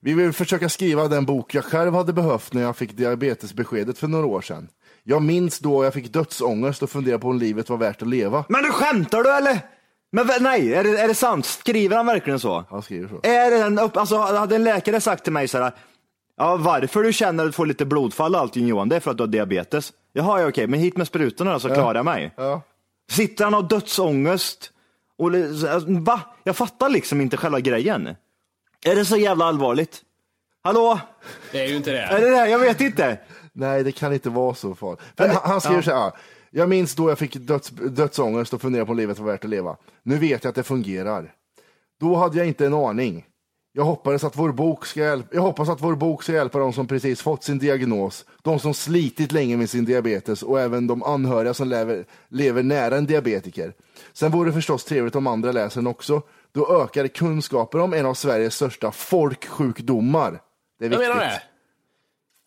Vi 0.00 0.14
vill 0.14 0.32
försöka 0.32 0.68
skriva 0.68 1.08
den 1.08 1.26
bok 1.26 1.54
jag 1.54 1.64
själv 1.64 1.94
hade 1.94 2.12
behövt 2.12 2.52
när 2.52 2.62
jag 2.62 2.76
fick 2.76 2.96
diabetesbeskedet 2.96 3.98
för 3.98 4.08
några 4.08 4.26
år 4.26 4.40
sedan. 4.40 4.68
Jag 5.02 5.22
minns 5.22 5.58
då 5.58 5.84
jag 5.84 5.94
fick 5.94 6.12
dödsångest 6.12 6.82
och 6.82 6.90
funderade 6.90 7.20
på 7.20 7.28
om 7.28 7.38
livet 7.38 7.70
var 7.70 7.76
värt 7.76 8.02
att 8.02 8.08
leva. 8.08 8.44
Men 8.48 8.62
du 8.62 8.70
skämtar 8.70 9.22
du 9.22 9.30
eller? 9.30 9.60
Men 10.12 10.28
nej, 10.40 10.74
är 10.74 10.84
det, 10.84 10.98
är 10.98 11.08
det 11.08 11.14
sant? 11.14 11.46
Skriver 11.46 11.96
han 11.96 12.06
verkligen 12.06 12.40
så? 12.40 12.64
Han 12.70 12.82
skriver 12.82 13.08
så. 13.08 13.20
Är 13.22 13.50
det 13.50 13.56
en 13.56 13.78
alltså 13.78 14.16
hade 14.16 14.56
en 14.56 14.64
läkare 14.64 15.00
sagt 15.00 15.24
till 15.24 15.32
mig 15.32 15.48
så 15.48 15.58
här, 15.58 15.72
ja 16.36 16.56
varför 16.56 17.02
du 17.02 17.12
känner 17.12 17.44
att 17.44 17.48
du 17.48 17.52
får 17.52 17.66
lite 17.66 17.84
blodfall 17.84 18.34
och 18.34 18.40
allting 18.40 18.66
Johan, 18.66 18.88
det 18.88 18.96
är 18.96 19.00
för 19.00 19.10
att 19.10 19.16
du 19.16 19.22
har 19.22 19.28
diabetes. 19.28 19.92
Jaha, 20.12 20.40
ja, 20.40 20.48
okej, 20.48 20.66
men 20.66 20.80
hit 20.80 20.96
med 20.96 21.06
sprutorna 21.06 21.52
då, 21.52 21.60
så 21.60 21.68
klarar 21.68 21.94
jag 21.94 22.04
mig. 22.04 22.34
Ja. 22.36 22.62
Sitter 23.10 23.44
han 23.44 23.54
och 23.54 23.62
har 23.62 23.68
dödsångest? 23.68 24.72
Och, 25.18 25.34
alltså, 25.34 25.86
va? 25.88 26.20
Jag 26.44 26.56
fattar 26.56 26.88
liksom 26.88 27.20
inte 27.20 27.36
själva 27.36 27.60
grejen. 27.60 28.06
Är 28.84 28.94
det 28.96 29.04
så 29.04 29.16
jävla 29.16 29.44
allvarligt? 29.44 30.02
Hallå? 30.62 31.00
Det 31.52 31.60
är 31.60 31.68
ju 31.68 31.76
inte 31.76 31.92
Är 31.98 32.20
det. 32.20 32.24
det 32.26 32.30
det? 32.30 32.48
Jag 32.50 32.58
vet 32.58 32.80
inte. 32.80 33.18
Nej, 33.52 33.84
det 33.84 33.92
kan 33.92 34.12
inte 34.12 34.30
vara 34.30 34.54
så 34.54 34.74
farligt. 34.74 35.00
För 35.16 35.28
han, 35.28 35.50
han 35.50 35.60
skriver 35.60 35.82
så 35.82 35.94
här. 35.94 36.12
Jag 36.50 36.68
minns 36.68 36.94
då 36.94 37.08
jag 37.08 37.18
fick 37.18 37.34
döds, 37.36 37.70
dödsångest 37.70 38.54
och 38.54 38.60
funderade 38.60 38.86
på 38.86 38.92
om 38.92 38.98
livet 38.98 39.18
var 39.18 39.26
värt 39.26 39.44
att 39.44 39.50
leva. 39.50 39.76
Nu 40.02 40.18
vet 40.18 40.44
jag 40.44 40.48
att 40.48 40.54
det 40.54 40.62
fungerar. 40.62 41.32
Då 42.00 42.16
hade 42.16 42.38
jag 42.38 42.46
inte 42.46 42.66
en 42.66 42.74
aning. 42.74 43.24
Jag 43.74 43.84
hoppas 43.84 44.24
att 44.24 44.36
vår 44.36 44.52
bok 44.52 44.86
ska 44.86 45.00
hjälpa, 45.00 45.28
jag 45.34 45.42
hoppas 45.42 45.68
att 45.68 45.80
vår 45.80 45.94
bok 45.94 46.22
ska 46.22 46.32
hjälpa 46.32 46.58
de 46.58 46.72
som 46.72 46.86
precis 46.86 47.22
fått 47.22 47.44
sin 47.44 47.58
diagnos, 47.58 48.24
de 48.42 48.58
som 48.58 48.74
slitit 48.74 49.32
länge 49.32 49.56
med 49.56 49.70
sin 49.70 49.84
diabetes 49.84 50.42
och 50.42 50.60
även 50.60 50.86
de 50.86 51.02
anhöriga 51.02 51.54
som 51.54 51.68
lever, 51.68 52.04
lever 52.28 52.62
nära 52.62 52.96
en 52.96 53.06
diabetiker. 53.06 53.72
Sen 54.12 54.30
vore 54.30 54.48
det 54.48 54.52
förstås 54.54 54.84
trevligt 54.84 55.16
om 55.16 55.26
andra 55.26 55.52
läser 55.52 55.80
den 55.80 55.86
också. 55.86 56.22
Då 56.52 56.82
ökar 56.82 57.08
kunskaper 57.08 57.78
om 57.78 57.92
en 57.94 58.06
av 58.06 58.14
Sveriges 58.14 58.54
största 58.54 58.90
folksjukdomar. 58.92 60.30
Det 60.78 60.84
är 60.86 60.90
Jag 60.90 60.98
viktigt. 60.98 61.08
menar 61.08 61.20
det. 61.20 61.42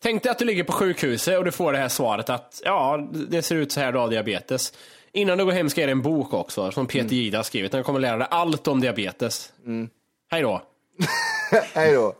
Tänk 0.02 0.22
dig 0.22 0.32
att 0.32 0.38
du 0.38 0.44
ligger 0.44 0.64
på 0.64 0.72
sjukhuset 0.72 1.38
och 1.38 1.44
du 1.44 1.50
får 1.52 1.72
det 1.72 1.78
här 1.78 1.88
svaret 1.88 2.30
att 2.30 2.60
ja, 2.64 3.08
det 3.28 3.42
ser 3.42 3.56
ut 3.56 3.72
så 3.72 3.80
här, 3.80 3.92
du 3.92 3.98
har 3.98 4.08
diabetes. 4.08 4.72
Innan 5.12 5.38
du 5.38 5.44
går 5.44 5.52
hem 5.52 5.70
ska 5.70 5.80
jag 5.80 5.82
ge 5.82 5.94
dig 5.94 5.98
en 5.98 6.02
bok 6.02 6.32
också, 6.34 6.70
som 6.70 6.86
Peter 6.86 7.16
Jihde 7.16 7.36
har 7.36 7.42
skrivit. 7.42 7.72
Den 7.72 7.84
kommer 7.84 8.00
lära 8.00 8.16
dig 8.16 8.26
allt 8.30 8.68
om 8.68 8.80
diabetes. 8.80 9.52
Hej 10.30 10.42
då. 10.42 10.62
Hej 11.74 11.94
då. 11.94 12.14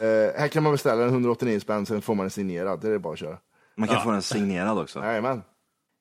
Eh, 0.00 0.38
här 0.38 0.48
kan 0.48 0.62
man 0.62 0.72
beställa 0.72 1.02
en 1.02 1.08
189 1.08 1.60
spänn, 1.60 1.86
sen 1.86 2.02
får 2.02 2.14
man 2.14 2.24
den 2.24 2.30
signerad. 2.30 2.80
Det 2.80 2.88
är 2.88 2.98
bara 2.98 3.12
att 3.12 3.18
köra. 3.18 3.38
Man 3.76 3.88
kan 3.88 4.02
få 4.02 4.10
den 4.10 4.22
signerad 4.22 4.78
också. 4.78 5.04
Jajamän. 5.04 5.42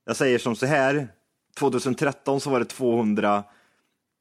Jag 0.06 0.16
säger 0.16 0.40
som 0.40 0.56
så 0.56 0.66
här. 0.66 1.08
2013 1.58 2.42
så 2.42 2.50
var 2.50 2.60
det 2.60 2.66
200, 2.66 3.44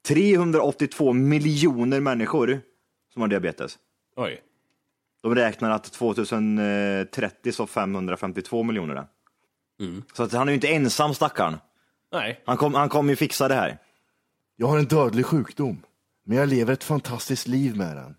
382 0.07 1.13
miljoner 1.13 1.99
människor 1.99 2.61
som 3.13 3.21
har 3.21 3.29
diabetes. 3.29 3.77
Oj. 4.15 4.41
De 5.23 5.35
räknar 5.35 5.71
att 5.71 5.83
2030 5.91 7.51
så 7.51 7.67
552 7.67 8.63
miljoner 8.63 8.95
det. 8.95 9.07
Så 10.13 10.23
att 10.23 10.31
han 10.31 10.47
är 10.47 10.51
ju 10.51 10.55
inte 10.55 10.67
ensam 10.67 11.13
stackaren. 11.13 11.57
Nej. 12.11 12.41
Han 12.45 12.57
kommer 12.57 12.79
han 12.79 12.89
kom 12.89 13.09
ju 13.09 13.15
fixa 13.15 13.47
det 13.47 13.55
här. 13.55 13.77
Jag 14.55 14.67
har 14.67 14.77
en 14.77 14.85
dödlig 14.85 15.25
sjukdom, 15.25 15.81
men 16.25 16.37
jag 16.37 16.49
lever 16.49 16.73
ett 16.73 16.83
fantastiskt 16.83 17.47
liv 17.47 17.77
med 17.77 17.95
den. 17.95 18.15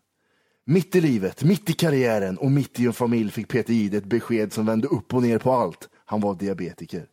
Mitt 0.66 0.96
i 0.96 1.00
livet, 1.00 1.44
mitt 1.44 1.70
i 1.70 1.72
karriären 1.72 2.38
och 2.38 2.50
mitt 2.50 2.80
i 2.80 2.86
en 2.86 2.92
familj 2.92 3.30
fick 3.30 3.48
Peter 3.48 3.72
Jihde 3.72 3.96
ett 3.96 4.04
besked 4.04 4.52
som 4.52 4.66
vände 4.66 4.88
upp 4.88 5.14
och 5.14 5.22
ner 5.22 5.38
på 5.38 5.52
allt. 5.52 5.88
Han 6.04 6.20
var 6.20 6.34
diabetiker. 6.34 7.06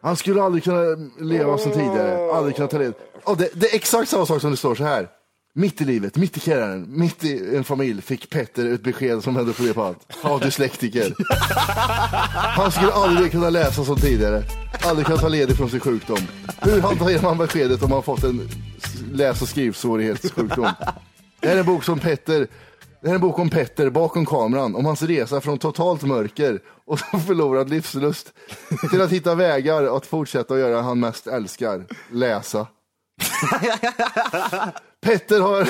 Han 0.00 0.16
skulle 0.16 0.42
aldrig 0.42 0.64
kunna 0.64 1.10
leva 1.20 1.58
som 1.58 1.72
tidigare, 1.72 2.32
aldrig 2.32 2.56
kunna 2.56 2.68
ta 2.68 2.78
led. 2.78 2.94
Ja, 3.26 3.34
det, 3.34 3.48
det 3.54 3.70
är 3.72 3.74
exakt 3.74 4.08
samma 4.08 4.26
sak 4.26 4.40
som 4.40 4.50
det 4.50 4.56
står 4.56 4.74
så 4.74 4.84
här. 4.84 5.08
Mitt 5.56 5.80
i 5.80 5.84
livet, 5.84 6.16
mitt 6.16 6.36
i 6.36 6.40
karriären, 6.40 6.86
mitt 6.88 7.24
i 7.24 7.56
en 7.56 7.64
familj 7.64 8.02
fick 8.02 8.30
Petter 8.30 8.72
ett 8.72 8.82
besked 8.82 9.22
som 9.22 9.36
hände 9.36 9.52
på 9.52 9.62
det 9.62 9.74
på 9.74 9.82
allt. 9.82 10.06
Av 10.22 10.40
dyslektiker. 10.40 11.14
Han 12.56 12.72
skulle 12.72 12.92
aldrig 12.92 13.32
kunna 13.32 13.50
läsa 13.50 13.84
som 13.84 13.96
tidigare. 13.96 14.42
Aldrig 14.84 15.06
kunna 15.06 15.18
ta 15.18 15.28
ledigt 15.28 15.56
från 15.56 15.70
sin 15.70 15.80
sjukdom. 15.80 16.18
Hur 16.60 16.80
hanterar 16.80 17.22
man 17.22 17.38
beskedet 17.38 17.82
om 17.82 17.90
man 17.90 18.02
fått 18.02 18.24
en 18.24 18.48
läs 19.12 19.42
och 19.42 19.48
skrivsvårighetssjukdom? 19.48 20.68
Det 21.40 21.48
här 21.48 21.54
är 21.54 21.60
en 21.60 21.66
bok 21.66 21.84
som 21.84 21.98
Petter 21.98 22.48
det 23.00 23.08
här 23.08 23.14
är 23.14 23.14
en 23.14 23.20
bok 23.20 23.38
om 23.38 23.50
Petter 23.50 23.90
bakom 23.90 24.26
kameran, 24.26 24.74
om 24.74 24.84
hans 24.84 25.02
resa 25.02 25.40
från 25.40 25.58
totalt 25.58 26.02
mörker 26.02 26.60
och 26.84 26.98
förlorad 26.98 27.70
livslust 27.70 28.32
till 28.90 29.00
att 29.00 29.10
hitta 29.10 29.34
vägar 29.34 29.96
att 29.96 30.06
fortsätta 30.06 30.54
att 30.54 30.60
göra 30.60 30.82
han 30.82 31.00
mest 31.00 31.26
älskar, 31.26 31.84
läsa. 32.12 32.66
Petter 35.02 35.40
har, 35.40 35.68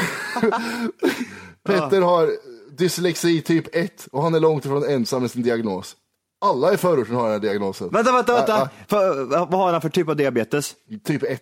Petter 1.64 2.00
har 2.00 2.30
dyslexi 2.76 3.40
typ 3.42 3.76
1 3.76 4.09
och 4.12 4.22
han 4.22 4.35
är 4.35 4.40
långt 4.40 4.64
ifrån 4.64 4.85
ensam 4.90 5.22
med 5.22 5.30
sin 5.30 5.42
diagnos. 5.42 5.96
Alla 6.40 6.72
i 6.74 6.76
förorten 6.76 7.14
har 7.14 7.22
den 7.22 7.33
här 7.33 7.38
diagnosen. 7.38 7.88
Vänta, 7.88 8.12
vänta, 8.12 8.35
vänta. 8.35 8.52
Ja, 8.59 8.68
För, 8.88 9.24
vad 9.24 9.52
har 9.52 9.72
han 9.72 9.80
för 9.80 9.88
typ 9.88 10.09
av 10.09 10.16
diabetes? 10.16 10.74
Typ 11.04 11.22
1. 11.22 11.40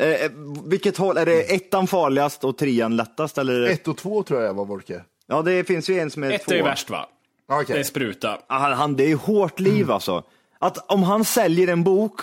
Eh, 0.00 0.08
eh, 0.08 0.30
vilket 0.64 0.96
håll, 0.96 1.16
är 1.16 1.26
det 1.26 1.54
ettan 1.54 1.86
farligast 1.86 2.44
och 2.44 2.58
trean 2.58 2.96
lättast? 2.96 3.38
Eller? 3.38 3.62
1 3.62 3.88
och 3.88 3.96
2 3.96 4.22
tror 4.22 4.42
jag 4.42 4.54
var 4.54 4.64
Volke. 4.64 5.04
Ja, 5.26 5.42
det 5.42 5.64
finns 5.64 5.90
ju 5.90 5.98
en 5.98 6.10
som 6.10 6.22
är 6.24 6.30
Ett 6.30 6.44
två. 6.44 6.52
är 6.52 6.56
ju 6.56 6.62
värst 6.62 6.90
va? 6.90 7.08
Okej. 7.52 7.64
Det 7.74 7.78
är 7.80 7.84
spruta. 7.84 8.38
Han, 8.46 8.72
han, 8.72 8.96
det 8.96 9.04
är 9.04 9.08
ju 9.08 9.14
hårt 9.16 9.60
liv 9.60 9.90
alltså. 9.90 10.22
Att 10.58 10.90
om 10.92 11.02
han 11.02 11.24
säljer 11.24 11.68
en 11.68 11.84
bok 11.84 12.20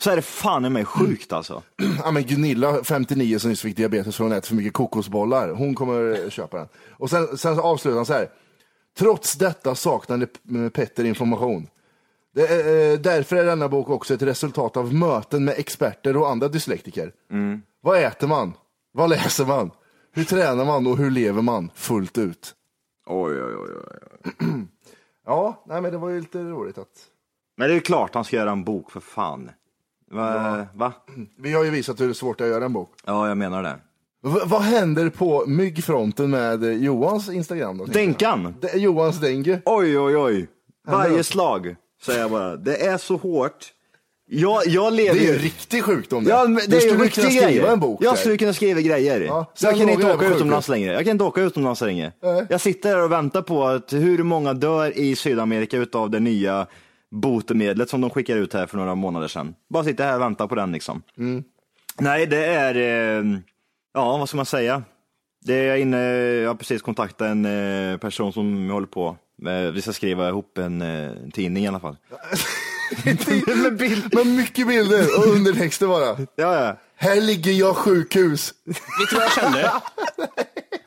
så 0.00 0.10
är 0.10 0.16
det 0.16 0.22
fan 0.22 0.64
i 0.64 0.70
mig 0.70 0.84
sjukt 0.84 1.32
alltså. 1.32 1.62
Ja, 2.04 2.10
men 2.10 2.22
Gunilla, 2.22 2.84
59, 2.84 3.38
som 3.38 3.50
nyss 3.50 3.62
fick 3.62 3.76
diabetes 3.76 4.16
för 4.16 4.24
hon 4.24 4.32
äter 4.32 4.48
för 4.48 4.54
mycket 4.54 4.72
kokosbollar. 4.72 5.48
Hon 5.48 5.74
kommer 5.74 6.30
köpa 6.30 6.56
den. 6.58 6.68
Och 6.90 7.10
sen, 7.10 7.38
sen 7.38 7.58
avslutar 7.60 7.96
han 7.96 8.06
så 8.06 8.12
här. 8.12 8.28
Trots 8.98 9.34
detta 9.34 9.74
saknade 9.74 10.26
Petter 10.72 11.04
information. 11.04 11.68
Det 12.34 12.46
är, 12.46 12.92
eh, 12.92 12.98
därför 12.98 13.36
är 13.36 13.44
denna 13.44 13.68
bok 13.68 13.90
också 13.90 14.14
ett 14.14 14.22
resultat 14.22 14.76
av 14.76 14.94
möten 14.94 15.44
med 15.44 15.54
experter 15.58 16.16
och 16.16 16.30
andra 16.30 16.48
dyslektiker. 16.48 17.12
Vad 17.80 17.98
äter 18.02 18.26
man? 18.26 18.52
Vad 18.92 19.10
läser 19.10 19.46
man? 19.46 19.70
Hur 20.12 20.24
tränar 20.24 20.64
man 20.64 20.86
och 20.86 20.96
hur 20.96 21.10
lever 21.10 21.42
man 21.42 21.70
fullt 21.74 22.18
ut? 22.18 22.54
Oj, 23.06 23.42
oj, 23.42 23.54
oj, 23.56 23.70
oj. 23.74 24.48
Ja, 25.26 25.62
nej, 25.66 25.82
men 25.82 25.92
det 25.92 25.98
var 25.98 26.08
ju 26.08 26.20
lite 26.20 26.38
roligt 26.38 26.78
att 26.78 27.06
Men 27.56 27.68
det 27.68 27.74
är 27.76 27.80
klart 27.80 28.14
han 28.14 28.24
ska 28.24 28.36
göra 28.36 28.50
en 28.50 28.64
bok 28.64 28.90
för 28.90 29.00
fan. 29.00 29.50
Va? 30.10 30.66
va? 30.74 30.92
vi 31.38 31.52
har 31.52 31.64
ju 31.64 31.70
visat 31.70 32.00
hur 32.00 32.12
svårt 32.12 32.38
det 32.38 32.44
är 32.44 32.48
att 32.48 32.54
göra 32.54 32.64
en 32.64 32.72
bok. 32.72 32.92
Ja, 33.06 33.28
jag 33.28 33.36
menar 33.38 33.62
det. 33.62 33.76
V- 34.24 34.40
vad 34.44 34.62
händer 34.62 35.08
på 35.10 35.44
myggfronten 35.46 36.30
med 36.30 36.64
eh, 36.64 36.72
Johans 36.72 37.28
Instagram? 37.28 37.78
Då, 37.78 37.86
tänker 37.86 38.00
jag? 38.00 38.08
Denkan! 38.38 38.54
Det 38.60 38.68
är 38.74 38.78
Johans 38.78 39.20
dengue. 39.20 39.60
Oj, 39.64 39.98
oj, 39.98 40.16
oj. 40.16 40.48
Varje 40.88 41.24
slag, 41.24 41.76
säger 42.02 42.20
jag 42.20 42.30
bara. 42.30 42.56
Det 42.56 42.86
är 42.86 42.98
så 42.98 43.16
hårt. 43.16 43.66
Jag, 44.30 44.66
jag 44.66 44.92
lever 44.92 45.14
Det 45.14 45.20
är 45.20 45.28
ju 45.28 45.32
en 45.36 45.38
riktig 45.42 45.84
sjukdom 45.84 46.24
det. 46.24 46.30
Ja, 46.30 46.44
men 46.44 46.54
du 46.54 46.60
det 46.66 46.76
är 46.76 46.80
ju 46.80 46.88
skulle 46.88 47.04
riktiga 47.04 47.22
kunna 47.24 47.30
skriva 47.40 47.50
grejer. 47.50 47.72
en 47.72 47.80
bok 47.80 48.02
jag 48.02 48.12
där. 48.12 48.18
skulle 48.20 48.36
kunna 48.36 48.52
skriva 48.52 48.80
grejer. 48.80 49.20
Ja, 49.20 49.52
sen 49.54 49.70
jag 49.70 49.78
kan 49.78 49.88
inte 49.88 50.06
åka 50.06 50.28
på 50.28 50.34
utomlands 50.34 50.68
längre. 50.68 50.92
Jag 50.92 51.04
kan 51.04 51.10
inte 51.10 51.24
åka 51.24 51.40
utomlands 51.40 51.80
längre. 51.80 52.12
Nej. 52.22 52.46
Jag 52.50 52.60
sitter 52.60 52.88
här 52.88 53.02
och 53.02 53.12
väntar 53.12 53.42
på 53.42 53.64
att 53.66 53.92
hur 53.92 54.22
många 54.22 54.54
dör 54.54 54.98
i 54.98 55.16
Sydamerika 55.16 55.76
utav 55.76 56.10
det 56.10 56.20
nya 56.20 56.66
botemedlet 57.10 57.90
som 57.90 58.00
de 58.00 58.10
skickade 58.10 58.40
ut 58.40 58.52
här 58.54 58.66
för 58.66 58.76
några 58.76 58.94
månader 58.94 59.28
sedan. 59.28 59.54
Bara 59.68 59.84
sitter 59.84 60.04
här 60.04 60.14
och 60.14 60.20
väntar 60.20 60.46
på 60.46 60.54
den 60.54 60.72
liksom. 60.72 61.02
Mm. 61.18 61.44
Nej, 61.98 62.26
det 62.26 62.44
är, 62.46 62.74
eh, 62.74 63.38
ja 63.94 64.18
vad 64.18 64.28
ska 64.28 64.36
man 64.36 64.46
säga? 64.46 64.82
Det 65.44 65.54
är 65.54 65.64
jag 65.66 65.80
inne, 65.80 65.98
jag 66.16 66.50
har 66.50 66.54
precis 66.54 66.82
kontaktat 66.82 67.28
en 67.28 67.44
eh, 67.92 67.96
person 67.98 68.32
som 68.32 68.70
håller 68.70 68.86
på. 68.86 69.16
med- 69.38 69.72
Vi 69.72 69.82
ska 69.82 69.92
skriva 69.92 70.28
ihop 70.28 70.58
en, 70.58 70.82
eh, 70.82 70.88
en 71.10 71.30
tidning 71.30 71.64
i 71.64 71.68
alla 71.68 71.80
fall. 71.80 71.96
med, 73.62 73.76
bild. 73.76 74.14
med 74.14 74.26
mycket 74.26 74.68
bilder 74.68 75.06
och 75.18 75.26
undertexter 75.26 75.86
bara. 75.86 76.06
Ja, 76.36 76.64
ja. 76.64 76.76
Här 76.96 77.20
ligger 77.20 77.52
jag 77.52 77.76
sjukhus. 77.76 78.54
Vet 78.64 78.76
du 79.10 79.16
vad 79.16 79.24
jag 79.24 79.32
kände? 79.32 79.72